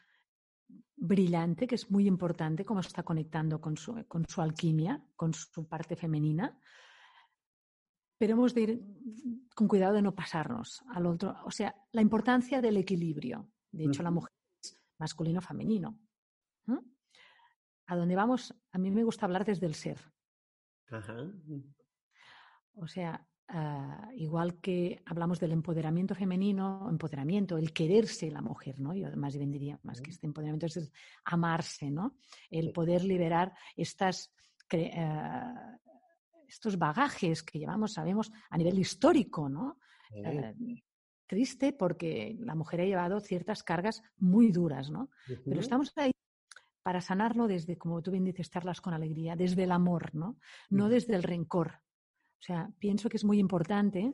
brillante, 0.96 1.68
que 1.68 1.76
es 1.76 1.92
muy 1.92 2.08
importante, 2.08 2.66
cómo 2.66 2.80
está 2.80 3.04
conectando 3.04 3.60
con 3.60 3.78
su, 3.78 4.06
con 4.08 4.26
su 4.28 4.42
alquimia, 4.42 5.04
con 5.16 5.34
su 5.34 5.68
parte 5.68 5.96
femenina. 5.96 6.60
Pero 8.18 8.34
hemos 8.34 8.54
de 8.54 8.62
ir 8.62 8.84
con 9.56 9.68
cuidado 9.68 9.94
de 9.94 10.02
no 10.02 10.16
pasarnos 10.16 10.84
al 10.90 11.06
otro. 11.06 11.36
O 11.46 11.52
sea, 11.52 11.76
la 11.92 12.02
importancia 12.02 12.62
del 12.62 12.78
equilibrio. 12.78 13.52
De 13.72 13.86
hecho, 13.86 14.04
la 14.04 14.12
mujer 14.12 14.32
es 14.64 14.80
masculino-femenino. 14.98 16.00
A 17.90 17.96
dónde 17.96 18.16
vamos, 18.16 18.54
a 18.72 18.78
mí 18.78 18.92
me 18.92 19.04
gusta 19.04 19.26
hablar 19.26 19.46
desde 19.46 19.66
el 19.66 19.76
ser. 19.76 20.00
O 22.76 22.88
sea, 22.88 23.26
Ah, 23.50 24.10
igual 24.16 24.60
que 24.60 25.02
hablamos 25.06 25.40
del 25.40 25.54
empoderamiento 25.54 26.14
femenino, 26.14 26.86
empoderamiento, 26.90 27.58
el 27.58 27.72
quererse 27.72 28.30
la 28.30 28.42
mujer, 28.42 28.78
¿no? 28.82 28.94
Yo 28.94 29.08
más 29.16 29.38
bien 29.38 29.52
diría, 29.52 29.80
más 29.84 30.02
que 30.02 30.12
este 30.12 30.28
empoderamiento, 30.28 30.66
es 30.66 30.92
amarse, 31.24 31.90
¿no? 31.90 32.18
El 32.50 32.74
poder 32.74 33.06
liberar 33.06 33.54
estas, 33.78 34.34
ah, 34.98 35.78
estos 36.48 36.78
bagajes 36.78 37.44
que 37.44 37.60
llevamos, 37.60 37.94
sabemos, 37.94 38.32
a 38.50 38.58
nivel 38.58 38.80
histórico, 38.80 39.50
¿no? 39.50 39.80
Ah, 40.26 40.54
triste 41.28 41.74
porque 41.74 42.38
la 42.40 42.56
mujer 42.56 42.82
ha 42.82 42.86
llevado 42.86 43.20
ciertas 43.20 43.64
cargas 43.64 44.02
muy 44.18 44.52
duras, 44.52 44.90
¿no? 44.90 45.10
Pero 45.46 45.60
estamos 45.60 45.92
ahí 45.98 46.12
para 46.82 47.02
sanarlo 47.02 47.48
desde, 47.48 47.78
como 47.78 48.02
tú 48.02 48.12
bien 48.12 48.24
dices, 48.24 48.48
estarlas 48.48 48.80
con 48.80 48.94
alegría, 48.94 49.36
desde 49.36 49.64
el 49.64 49.74
amor, 49.74 50.16
¿no? 50.16 50.38
No 50.70 50.88
desde 50.88 51.16
el 51.16 51.24
rencor. 51.24 51.82
O 52.40 52.42
sea, 52.42 52.72
pienso 52.80 53.10
que 53.10 53.18
es 53.18 53.26
muy 53.26 53.40
importante 53.40 54.14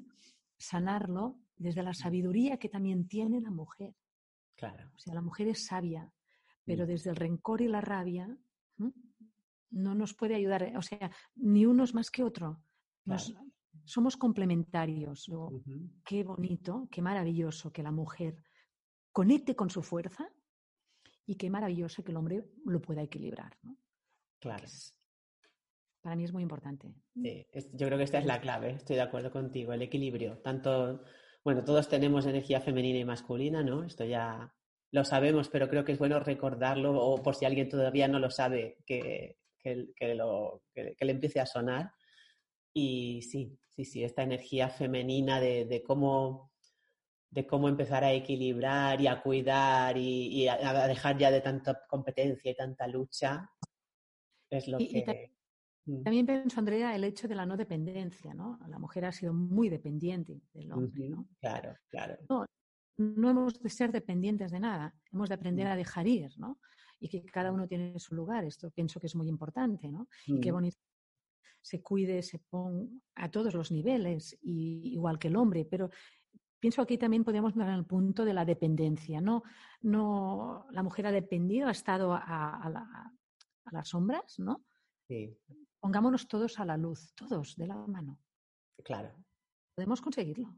sanarlo 0.58 1.40
desde 1.56 1.84
la 1.84 1.94
sabiduría 1.94 2.58
que 2.58 2.70
también 2.70 3.08
tiene 3.08 3.42
la 3.42 3.52
mujer. 3.52 3.94
Claro. 4.56 4.90
O 4.96 5.00
sea, 5.00 5.14
la 5.14 5.22
mujer 5.22 5.50
es 5.50 5.66
sabia, 5.66 6.12
pero 6.66 6.88
desde 6.88 7.12
el 7.12 7.16
rencor 7.16 7.62
y 7.62 7.68
la 7.68 7.82
rabia 7.82 8.36
no 9.74 9.96
nos 9.96 10.14
puede 10.14 10.36
ayudar. 10.36 10.72
O 10.78 10.82
sea, 10.82 11.12
ni 11.36 11.66
uno 11.66 11.84
es 11.84 11.94
más 11.94 12.10
que 12.10 12.24
otro. 12.24 12.64
somos 13.84 14.16
complementarios. 14.16 15.30
Qué 16.06 16.24
bonito, 16.24 16.88
qué 16.92 17.02
maravilloso 17.02 17.72
que 17.72 17.84
la 17.84 17.92
mujer 17.92 18.38
conecte 19.12 19.56
con 19.56 19.70
su 19.70 19.82
fuerza 19.82 20.28
y 21.26 21.36
qué 21.36 21.50
maravilloso 21.50 22.04
que 22.04 22.12
el 22.12 22.18
hombre 22.18 22.46
lo 22.66 22.82
pueda 22.82 23.02
equilibrar. 23.02 23.58
¿no? 23.64 23.78
Claro. 24.40 24.66
Para 26.02 26.16
mí 26.16 26.26
es 26.26 26.34
muy 26.34 26.44
importante. 26.44 26.94
Sí, 27.14 27.48
yo 27.74 27.88
creo 27.88 27.98
que 27.98 28.04
esta 28.04 28.20
es 28.20 28.26
la 28.26 28.42
clave, 28.42 28.72
estoy 28.72 28.98
de 28.98 29.04
acuerdo 29.04 29.32
contigo, 29.32 29.72
el 29.72 29.82
equilibrio. 29.82 30.40
Tanto, 30.40 31.02
bueno, 31.46 31.64
todos 31.64 31.88
tenemos 31.88 32.26
energía 32.26 32.60
femenina 32.60 33.00
y 33.00 33.06
masculina, 33.06 33.64
¿no? 33.64 33.84
Esto 33.84 34.04
ya 34.04 34.54
lo 34.92 35.06
sabemos, 35.06 35.48
pero 35.48 35.70
creo 35.70 35.86
que 35.86 35.94
es 35.94 36.00
bueno 36.00 36.20
recordarlo 36.20 36.94
o 37.02 37.24
por 37.24 37.36
si 37.36 37.46
alguien 37.46 37.70
todavía 37.70 38.10
no 38.10 38.20
lo 38.20 38.30
sabe, 38.30 38.80
que, 38.86 39.38
que, 39.64 40.16
lo, 40.16 40.62
que, 40.74 40.96
le 41.00 41.12
empiece 41.12 41.40
a 41.40 41.46
sonar. 41.46 41.92
Y 42.74 43.22
sí, 43.24 43.58
sí, 43.70 43.86
sí, 43.86 44.04
esta 44.04 44.24
energía 44.24 44.70
femenina 44.70 45.40
de, 45.40 45.66
de 45.66 45.82
cómo 45.82 46.54
de 47.34 47.48
cómo 47.48 47.68
empezar 47.68 48.04
a 48.04 48.14
equilibrar 48.14 49.02
y 49.02 49.08
a 49.08 49.20
cuidar 49.20 49.98
y, 49.98 50.48
a, 50.48 50.88
dejar 50.88 51.18
ya 51.18 51.32
de 51.32 51.42
tanta 51.42 51.84
competencia 51.88 52.52
y 52.52 52.56
tanta 52.56 52.88
lucha 52.88 53.50
es 54.50 54.68
lo 54.68 54.78
que... 54.78 55.32
Mm. 55.86 56.04
También 56.04 56.26
pienso, 56.26 56.60
Andrea, 56.60 56.96
el 56.96 57.04
hecho 57.04 57.28
de 57.28 57.36
la 57.36 57.46
no 57.46 57.58
dependencia, 57.58 58.34
¿no? 58.34 58.60
La 58.68 58.80
mujer 58.80 59.06
ha 59.06 59.12
sido 59.12 59.34
muy 59.34 59.68
dependiente 59.68 60.40
del 60.54 60.72
hombre, 60.72 61.10
¿no? 61.10 61.28
Claro, 61.42 61.76
claro. 61.90 62.18
No, 62.30 62.46
no 62.98 63.30
hemos 63.30 63.60
de 63.60 63.70
ser 63.70 63.92
dependientes 63.92 64.52
de 64.52 64.60
nada, 64.60 64.96
hemos 65.12 65.28
de 65.28 65.36
aprender 65.36 65.68
mm. 65.68 65.72
a 65.72 65.76
dejar 65.76 66.08
ir, 66.08 66.32
¿no? 66.38 66.60
Y 67.04 67.10
que 67.10 67.26
cada 67.26 67.52
uno 67.52 67.68
tiene 67.68 68.00
su 68.00 68.16
lugar, 68.16 68.46
esto 68.46 68.72
pienso 68.72 68.98
que 68.98 69.08
es 69.08 69.16
muy 69.16 69.28
importante, 69.28 69.90
¿no? 69.90 70.08
Y 70.26 70.40
qué 70.40 70.52
mm. 70.52 70.56
bonito 70.56 70.78
se 71.62 71.82
cuide, 71.82 72.22
se 72.22 72.40
ponga 72.40 72.88
a 73.16 73.30
todos 73.30 73.54
los 73.54 73.72
niveles, 73.72 74.38
y, 74.42 74.94
igual 74.94 75.20
que 75.20 75.28
el 75.28 75.36
hombre, 75.36 75.66
pero 75.66 75.90
pienso 76.62 76.82
aquí 76.82 76.98
también 76.98 77.26
podemos 77.26 77.56
ver 77.56 77.68
el 77.68 77.86
punto 77.86 78.24
de 78.24 78.34
la 78.34 78.46
dependencia, 78.46 79.20
¿no? 79.20 79.44
no 79.82 80.66
la 80.72 80.82
mujer 80.82 81.08
ha 81.08 81.12
dependido, 81.12 81.68
ha 81.68 81.72
estado 81.72 82.14
a, 82.14 82.20
a, 82.20 83.12
a 83.66 83.72
las 83.74 83.90
sombras, 83.90 84.40
¿no? 84.40 84.64
Sí. 85.06 85.38
Pongámonos 85.82 86.30
todos 86.30 86.58
a 86.62 86.66
la 86.66 86.78
luz, 86.78 87.14
todos 87.16 87.58
de 87.58 87.68
la 87.68 87.76
mano. 87.76 88.18
Claro. 88.82 89.14
¿Podemos 89.76 90.00
conseguirlo? 90.00 90.56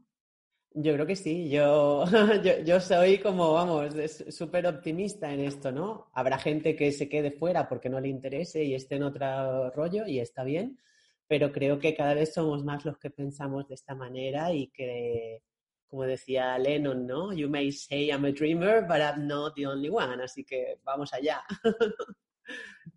Yo 0.74 0.92
creo 0.92 1.06
que 1.06 1.16
sí, 1.16 1.48
yo, 1.48 2.04
yo, 2.64 2.80
soy 2.80 3.18
como, 3.18 3.54
vamos, 3.54 3.94
súper 4.28 4.66
optimista 4.66 5.32
en 5.32 5.40
esto, 5.40 5.72
¿no? 5.72 6.10
Habrá 6.12 6.38
gente 6.38 6.76
que 6.76 6.92
se 6.92 7.08
quede 7.08 7.30
fuera 7.30 7.68
porque 7.68 7.88
no 7.88 7.98
le 7.98 8.08
interese 8.08 8.62
y 8.62 8.74
esté 8.74 8.96
en 8.96 9.04
otro 9.04 9.70
rollo 9.70 10.06
y 10.06 10.20
está 10.20 10.44
bien, 10.44 10.78
pero 11.26 11.50
creo 11.50 11.78
que 11.78 11.94
cada 11.94 12.14
vez 12.14 12.34
somos 12.34 12.62
más 12.62 12.84
los 12.84 12.98
que 12.98 13.10
pensamos 13.10 13.66
de 13.68 13.74
esta 13.74 13.94
manera 13.94 14.52
y 14.52 14.68
que, 14.68 15.42
como 15.86 16.02
decía 16.02 16.58
Lennon, 16.58 17.06
¿no? 17.06 17.32
You 17.32 17.48
may 17.48 17.72
say 17.72 18.08
I'm 18.10 18.26
a 18.26 18.32
dreamer, 18.32 18.82
but 18.86 18.98
I'm 18.98 19.26
not 19.26 19.54
the 19.54 19.66
only 19.66 19.88
one, 19.88 20.22
así 20.22 20.44
que 20.44 20.78
vamos 20.84 21.12
allá. 21.14 21.42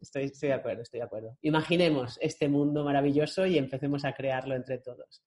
Estoy, 0.01 0.29
de 0.29 0.53
acuerdo, 0.53 0.82
estoy 0.84 0.99
de 0.99 1.05
acuerdo. 1.05 1.38
Imaginemos 1.41 2.17
este 2.21 2.47
mundo 2.47 2.84
maravilloso 2.84 3.45
y 3.45 3.58
empecemos 3.58 4.05
a 4.05 4.13
crearlo 4.13 4.55
entre 4.55 4.77
todos. 4.77 5.23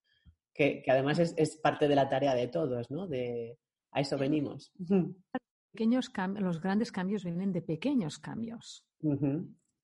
Que, 0.55 0.85
además 0.89 1.19
es, 1.19 1.57
parte 1.57 1.89
de 1.89 1.97
la 1.97 2.09
tarea 2.09 2.35
de 2.35 2.49
todos, 2.49 2.91
¿no? 2.91 3.07
De, 3.07 3.59
a 3.91 4.01
eso 4.01 4.19
venimos. 4.19 4.73
Pequeños 5.73 6.13
los 6.39 6.61
grandes 6.61 6.93
cambios 6.93 7.25
vienen 7.25 7.53
de 7.53 7.63
pequeños 7.63 8.19
cambios. 8.19 8.87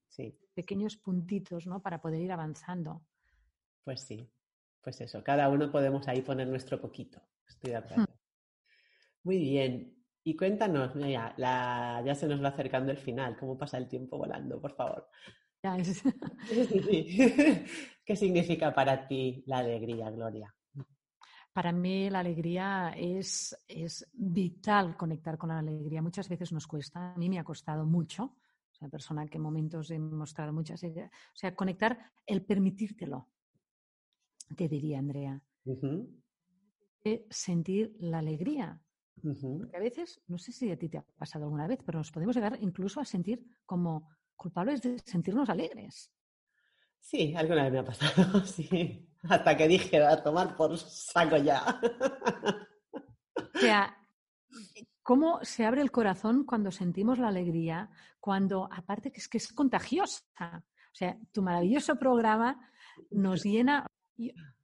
Sí. 0.08 0.38
Pequeños 0.54 0.96
puntitos, 0.96 1.66
¿no? 1.66 1.80
Para 1.80 2.00
poder 2.00 2.20
ir 2.20 2.32
avanzando. 2.32 3.02
Pues 3.84 4.02
sí, 4.02 4.30
pues 4.82 5.00
eso. 5.00 5.22
Cada 5.24 5.48
uno 5.48 5.70
podemos 5.70 6.06
ahí 6.08 6.20
poner 6.20 6.48
nuestro 6.48 6.80
poquito. 6.80 7.22
Estoy 7.48 7.70
de 7.70 7.76
acuerdo. 7.76 8.04
Muy 9.22 9.38
bien. 9.38 9.94
Y 10.24 10.36
cuéntanos, 10.36 10.92
ya, 10.94 11.34
ya 11.38 12.14
se 12.14 12.28
nos 12.28 12.42
va 12.42 12.48
acercando 12.48 12.92
el 12.92 12.98
final, 12.98 13.38
¿cómo 13.38 13.56
pasa 13.56 13.78
el 13.78 13.88
tiempo 13.88 14.18
volando, 14.18 14.60
por 14.60 14.74
favor? 14.74 15.08
¿Qué 18.04 18.16
significa 18.16 18.74
para 18.74 19.08
ti 19.08 19.42
la 19.46 19.58
alegría, 19.58 20.10
Gloria? 20.10 20.54
Para 21.58 21.72
mí 21.72 22.08
la 22.08 22.20
alegría 22.20 22.94
es, 22.96 23.58
es 23.66 24.08
vital 24.12 24.96
conectar 24.96 25.36
con 25.36 25.48
la 25.48 25.58
alegría. 25.58 26.00
Muchas 26.00 26.28
veces 26.28 26.52
nos 26.52 26.68
cuesta, 26.68 27.14
a 27.14 27.18
mí 27.18 27.28
me 27.28 27.40
ha 27.40 27.42
costado 27.42 27.84
mucho. 27.84 28.36
Sea, 28.70 28.88
persona 28.88 29.26
que 29.26 29.38
en 29.38 29.42
momentos 29.42 29.90
he 29.90 29.98
mostrado 29.98 30.52
muchas. 30.52 30.84
O 30.84 31.10
sea, 31.34 31.56
conectar, 31.56 31.98
el 32.24 32.44
permitírtelo, 32.44 33.26
te 34.54 34.68
diría 34.68 35.00
Andrea. 35.00 35.42
Sentir 37.28 37.96
la 37.98 38.20
alegría, 38.20 38.80
porque 39.20 39.76
a 39.76 39.80
veces, 39.80 40.22
no 40.28 40.38
sé 40.38 40.52
si 40.52 40.70
a 40.70 40.78
ti 40.78 40.88
te 40.88 40.98
ha 40.98 41.02
pasado 41.02 41.46
alguna 41.46 41.66
vez, 41.66 41.80
pero 41.84 41.98
nos 41.98 42.12
podemos 42.12 42.36
llegar 42.36 42.56
incluso 42.60 43.00
a 43.00 43.04
sentir 43.04 43.44
como 43.66 44.08
culpables 44.36 44.80
de 44.80 45.00
sentirnos 45.00 45.48
alegres. 45.48 46.12
Sí, 47.00 47.34
alguna 47.34 47.64
vez 47.64 47.72
me 47.72 47.78
ha 47.80 47.84
pasado, 47.84 48.40
sí. 48.46 49.07
Hasta 49.28 49.56
que 49.56 49.68
dije, 49.68 50.04
a 50.04 50.22
tomar 50.22 50.56
por 50.56 50.76
saco 50.78 51.36
ya. 51.36 51.80
O 53.36 53.58
sea, 53.58 53.96
cómo 55.02 55.40
se 55.42 55.64
abre 55.64 55.82
el 55.82 55.90
corazón 55.90 56.44
cuando 56.44 56.70
sentimos 56.70 57.18
la 57.18 57.28
alegría, 57.28 57.90
cuando, 58.20 58.68
aparte 58.72 59.10
que 59.10 59.20
es 59.20 59.28
que 59.28 59.38
es 59.38 59.52
contagiosa. 59.52 60.22
O 60.40 60.94
sea, 60.94 61.16
tu 61.32 61.42
maravilloso 61.42 61.96
programa 61.96 62.70
nos 63.10 63.44
llena 63.44 63.86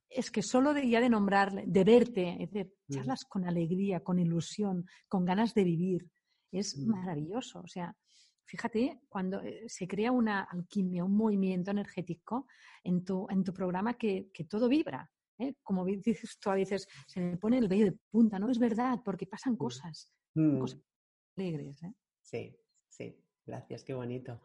es 0.09 0.31
que 0.31 0.41
solo 0.41 0.73
de 0.73 0.87
ya 0.89 1.01
de 1.01 1.09
nombrarle, 1.09 1.63
de 1.67 1.83
verte, 1.83 2.49
de 2.51 2.73
charlas 2.89 3.25
con 3.25 3.45
alegría, 3.45 4.01
con 4.01 4.19
ilusión, 4.19 4.85
con 5.07 5.25
ganas 5.25 5.53
de 5.53 5.63
vivir, 5.63 6.09
es 6.51 6.77
maravilloso. 6.77 7.59
O 7.59 7.67
sea, 7.67 7.95
fíjate, 8.45 9.01
cuando 9.09 9.41
eh, 9.41 9.63
se 9.67 9.87
crea 9.87 10.11
una 10.11 10.43
alquimia, 10.43 11.03
un 11.03 11.15
movimiento 11.15 11.71
energético 11.71 12.47
en 12.83 13.03
tu, 13.03 13.27
en 13.29 13.43
tu 13.43 13.53
programa 13.53 13.95
que, 13.95 14.29
todo 14.49 14.69
vibra. 14.69 15.09
¿eh? 15.39 15.55
Como 15.63 15.85
dices 15.85 16.37
tú 16.39 16.49
a 16.49 16.55
veces, 16.55 16.87
se 17.07 17.19
me 17.19 17.37
pone 17.37 17.57
el 17.57 17.67
vello 17.67 17.85
de 17.85 17.97
punta, 18.09 18.39
¿no? 18.39 18.49
Es 18.49 18.59
verdad, 18.59 18.99
porque 19.03 19.27
pasan 19.27 19.55
cosas, 19.55 20.11
mm. 20.35 20.59
cosas 20.59 20.81
alegres. 21.35 21.83
¿eh? 21.83 21.93
Sí, 22.21 22.57
sí, 22.87 23.21
gracias, 23.45 23.83
qué 23.83 23.93
bonito. 23.93 24.41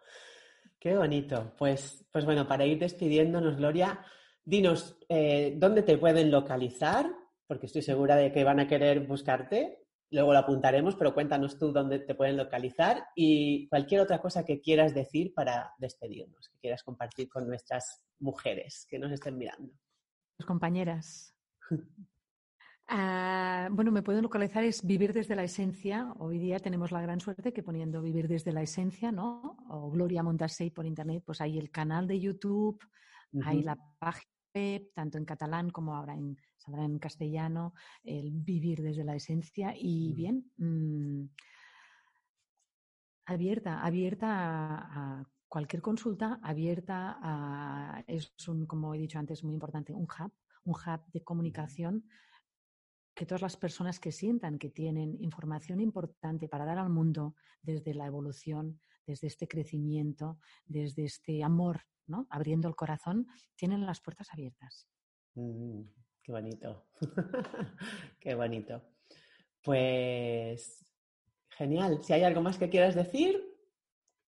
Qué 0.79 0.97
bonito. 0.97 1.55
Pues, 1.59 2.07
pues 2.11 2.25
bueno, 2.25 2.49
para 2.49 2.65
ir 2.65 2.79
despidiéndonos, 2.79 3.57
Gloria, 3.57 4.05
Dinos 4.45 4.99
eh, 5.09 5.55
dónde 5.57 5.83
te 5.83 5.99
pueden 5.99 6.31
localizar, 6.31 7.11
porque 7.47 7.67
estoy 7.67 7.83
segura 7.83 8.17
de 8.17 8.33
que 8.33 8.45
van 8.45 8.61
a 8.61 8.67
querer 8.67 9.07
buscarte. 9.07 9.87
Luego 10.13 10.33
lo 10.33 10.41
apuntaremos, 10.41 10.97
pero 10.97 11.15
cuéntanos 11.15 11.57
tú 11.57 11.73
dónde 11.73 12.01
te 12.01 12.17
pueden 12.17 12.37
localizar 12.37 13.07
y 13.15 13.69
cualquier 13.69 14.01
otra 14.01 14.21
cosa 14.21 14.45
que 14.45 14.61
quieras 14.61 14.93
decir 14.93 15.33
para 15.35 15.73
despedirnos, 15.79 16.49
que 16.49 16.59
quieras 16.59 16.83
compartir 16.83 17.29
con 17.29 17.47
nuestras 17.47 18.03
mujeres 18.19 18.87
que 18.89 18.99
nos 18.99 19.13
estén 19.13 19.39
mirando. 19.39 19.73
compañeras. 20.47 21.35
Ah, 22.93 23.69
bueno, 23.71 23.93
me 23.93 24.03
pueden 24.03 24.23
localizar 24.25 24.65
es 24.65 24.85
Vivir 24.85 25.13
desde 25.13 25.37
la 25.37 25.45
Esencia. 25.45 26.13
Hoy 26.19 26.39
día 26.39 26.59
tenemos 26.59 26.91
la 26.91 27.01
gran 27.01 27.21
suerte 27.21 27.53
que 27.53 27.63
poniendo 27.63 28.03
Vivir 28.03 28.27
desde 28.27 28.53
la 28.53 28.63
Esencia, 28.63 29.13
¿no? 29.13 29.59
O 29.69 29.93
Gloria 29.93 30.25
Montasei 30.25 30.71
por 30.71 30.87
internet, 30.87 31.23
pues 31.25 31.41
hay 31.41 31.57
el 31.57 31.71
canal 31.71 32.09
de 32.09 32.19
YouTube, 32.19 32.81
hay 33.45 33.63
la 33.63 33.79
página 34.01 34.40
web, 34.55 34.91
tanto 34.95 35.19
en 35.19 35.25
catalán 35.25 35.71
como 35.71 35.95
ahora 35.95 36.15
en, 36.15 36.37
en 36.67 36.99
castellano, 36.99 37.75
el 38.03 38.31
Vivir 38.31 38.83
desde 38.83 39.05
la 39.05 39.17
Esencia. 39.17 39.75
Y 39.77 40.13
bien, 40.15 40.51
mm, 40.57 41.25
abierta, 43.27 43.85
abierta 43.85 44.29
a, 44.29 45.25
cualquier 45.49 45.83
consulta, 45.83 46.39
abierta 46.43 47.19
a, 47.21 48.05
es 48.07 48.33
un, 48.47 48.67
como 48.67 48.95
he 48.95 48.99
dicho 48.99 49.19
antes, 49.19 49.43
muy 49.43 49.55
importante, 49.55 49.93
un 49.93 50.05
hub, 50.05 50.33
un 50.65 50.75
hub 50.75 51.01
de 51.13 51.25
comunicación 51.25 52.05
que 53.15 53.27
todas 53.27 53.43
las 53.43 53.57
personas 53.57 53.99
que 53.99 54.13
sientan 54.13 54.59
que 54.59 54.71
tienen 54.71 55.17
información 55.21 55.81
importante 55.81 56.49
para 56.49 56.65
dar 56.65 56.79
al 56.79 56.89
mundo 56.89 57.35
desde 57.61 57.95
la 57.95 58.07
evolución, 58.07 58.81
desde 59.05 59.27
este 59.27 59.49
crecimiento, 59.49 60.39
desde 60.65 61.05
este 61.05 61.43
amor, 61.43 61.83
¿no? 62.11 62.27
abriendo 62.31 62.69
el 62.69 62.77
corazón, 62.77 63.27
tienen 63.57 63.87
las 63.87 64.01
puertas 64.01 64.29
abiertas. 64.33 64.89
Mm, 65.35 65.83
qué 66.23 66.33
bonito, 66.33 66.87
qué 68.21 68.35
bonito. 68.35 68.83
Pues 69.63 70.85
genial. 71.51 72.03
Si 72.03 72.13
hay 72.13 72.25
algo 72.25 72.43
más 72.43 72.59
que 72.59 72.71
quieras 72.71 72.95
decir. 72.95 73.41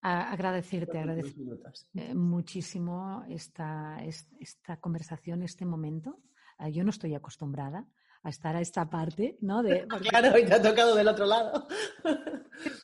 agradecerte, 0.01 0.99
agradecerte 0.99 1.81
eh, 1.95 2.15
muchísimo 2.15 3.23
esta, 3.27 3.97
esta 4.39 4.77
conversación, 4.77 5.43
este 5.43 5.65
momento. 5.65 6.19
Ah, 6.57 6.69
yo 6.69 6.83
no 6.83 6.91
estoy 6.91 7.15
acostumbrada 7.15 7.87
a 8.21 8.29
estar 8.29 8.55
a 8.55 8.61
esta 8.61 8.89
parte, 8.89 9.37
¿no? 9.41 9.63
De, 9.63 9.87
Claro, 10.09 10.37
y 10.37 10.45
te 10.45 10.53
ha 10.53 10.61
tocado 10.61 10.95
del 10.95 11.07
otro 11.07 11.25
lado. 11.25 11.67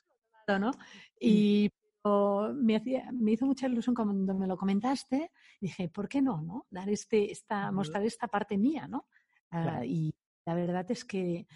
¿no? 0.58 0.72
Y 1.20 1.70
me, 2.04 2.76
hacía, 2.76 3.12
me 3.12 3.32
hizo 3.32 3.46
mucha 3.46 3.68
ilusión 3.68 3.96
cuando 3.96 4.34
me 4.34 4.48
lo 4.48 4.58
comentaste. 4.58 5.32
Dije, 5.60 5.90
¿por 5.90 6.08
qué 6.08 6.22
no? 6.22 6.42
no? 6.42 6.66
Dar 6.70 6.90
este, 6.90 7.32
esta, 7.32 7.72
mostrar 7.72 8.04
esta 8.06 8.28
parte 8.28 8.58
mía, 8.58 8.88
¿no? 8.88 9.08
Ah, 9.52 9.84
y 9.86 10.14
la 10.46 10.54
verdad 10.54 10.90
es 10.92 11.04
que 11.04 11.48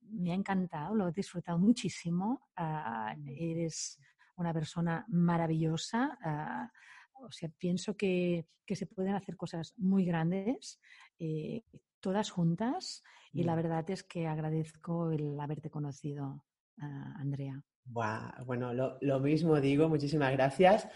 me 0.00 0.32
ha 0.32 0.34
encantado, 0.34 0.94
lo 0.94 1.08
he 1.08 1.12
disfrutado 1.12 1.58
muchísimo. 1.58 2.48
Ah, 2.56 3.14
eres 3.26 3.98
una 4.36 4.52
persona 4.52 5.04
maravillosa. 5.08 6.18
Ah, 6.22 6.70
o 7.14 7.30
sea, 7.30 7.48
pienso 7.56 7.96
que, 7.96 8.46
que, 8.66 8.74
se 8.74 8.86
pueden 8.86 9.14
hacer 9.14 9.36
cosas 9.36 9.74
muy 9.76 10.04
grandes, 10.04 10.80
eh, 11.18 11.62
todas 12.00 12.30
juntas, 12.30 13.04
y 13.32 13.44
la 13.44 13.52
mm. 13.52 13.56
verdad 13.56 13.90
es 13.90 14.02
que 14.02 14.26
agradezco 14.26 15.12
el 15.12 15.38
haberte 15.38 15.70
conocido, 15.70 16.44
Andrea. 16.78 17.62
Bueno, 17.84 18.72
lo, 19.00 19.20
mismo 19.20 19.60
digo, 19.60 19.88
muchísimas 19.88 20.32
gracias. 20.32 20.88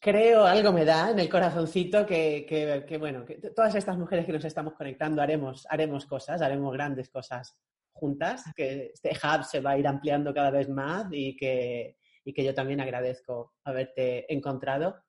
Creo, 0.00 0.44
algo 0.44 0.72
me 0.72 0.84
da 0.84 1.10
en 1.10 1.20
el 1.20 1.28
corazoncito 1.28 2.04
que, 2.04 2.44
que, 2.46 2.98
bueno, 2.98 3.24
que 3.24 3.36
todas 3.54 3.74
estas 3.74 3.96
mujeres 3.96 4.26
que 4.26 4.32
nos 4.32 4.44
estamos 4.44 4.74
conectando 4.74 5.22
haremos, 5.22 5.66
haremos 5.70 6.06
cosas, 6.06 6.42
haremos 6.42 6.72
grandes 6.72 7.08
cosas 7.08 7.56
juntas, 7.92 8.44
que 8.56 8.90
este 8.94 9.10
hub 9.10 9.44
se 9.44 9.60
va 9.60 9.72
a 9.72 9.78
ir 9.78 9.86
ampliando 9.86 10.34
cada 10.34 10.50
vez 10.50 10.68
más 10.68 11.06
y 11.12 11.36
que, 11.36 11.98
y 12.24 12.32
que 12.32 12.44
yo 12.44 12.54
también 12.54 12.80
agradezco 12.80 13.54
haberte 13.64 14.32
encontrado. 14.32 15.04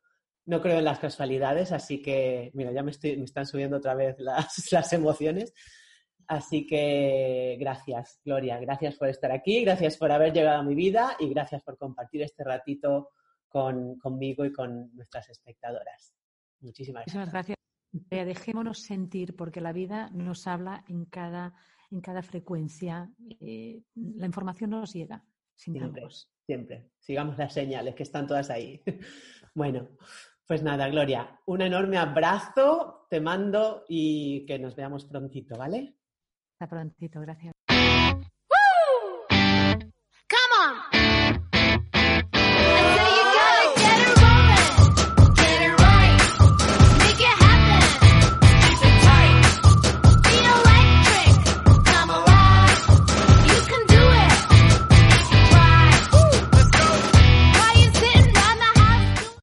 No 0.46 0.62
creo 0.62 0.78
en 0.78 0.86
las 0.86 1.00
casualidades, 1.00 1.72
así 1.72 2.02
que, 2.02 2.52
mira, 2.54 2.72
ya 2.72 2.84
me, 2.84 2.92
me 3.02 3.24
están 3.24 3.48
subiendo 3.48 3.78
otra 3.78 3.96
vez 3.96 4.16
las, 4.20 4.72
las 4.72 4.94
emociones. 4.94 5.54
Así 6.28 6.66
que 6.66 7.58
gracias, 7.60 8.20
Gloria, 8.24 8.60
gracias 8.60 8.96
por 8.96 9.10
estar 9.10 9.32
aquí, 9.32 9.64
gracias 9.64 9.98
por 9.98 10.12
haber 10.12 10.34
llegado 10.34 10.60
a 10.60 10.64
mi 10.64 10.76
vida 10.76 11.16
y 11.20 11.30
gracias 11.30 11.64
por 11.64 11.78
compartir 11.78 12.22
este 12.22 12.44
ratito 12.44 13.10
con, 13.48 13.98
conmigo 14.00 14.46
y 14.46 14.52
con 14.52 14.96
nuestras 14.96 15.30
espectadoras. 15.30 16.16
Muchísimas 16.62 17.06
gracias. 17.06 17.16
Muchísimas 17.16 17.32
gracias. 17.32 17.58
Dejémonos 17.94 18.80
sentir, 18.80 19.36
porque 19.36 19.62
la 19.62 19.72
vida 19.72 20.10
nos 20.12 20.48
habla 20.48 20.84
en 20.88 21.06
cada, 21.06 21.54
en 21.92 22.02
cada 22.02 22.24
frecuencia. 22.24 23.12
Eh, 23.40 23.84
la 23.96 24.26
información 24.26 24.72
nos 24.72 24.94
llega. 24.94 25.24
Siempre, 25.56 26.04
siempre. 26.46 26.90
Sigamos 27.00 27.38
las 27.38 27.54
señales 27.54 27.94
que 27.94 28.04
están 28.04 28.26
todas 28.26 28.50
ahí. 28.50 28.82
bueno, 29.54 29.90
pues 30.48 30.64
nada, 30.64 30.90
Gloria, 30.90 31.40
un 31.46 31.62
enorme 31.62 31.98
abrazo, 31.98 33.06
te 33.10 33.22
mando 33.22 33.86
y 33.88 34.46
que 34.46 34.58
nos 34.58 34.76
veamos 34.76 35.06
prontito, 35.06 35.56
¿vale? 35.56 35.96
Prontito, 36.68 37.20
gracias. 37.22 37.63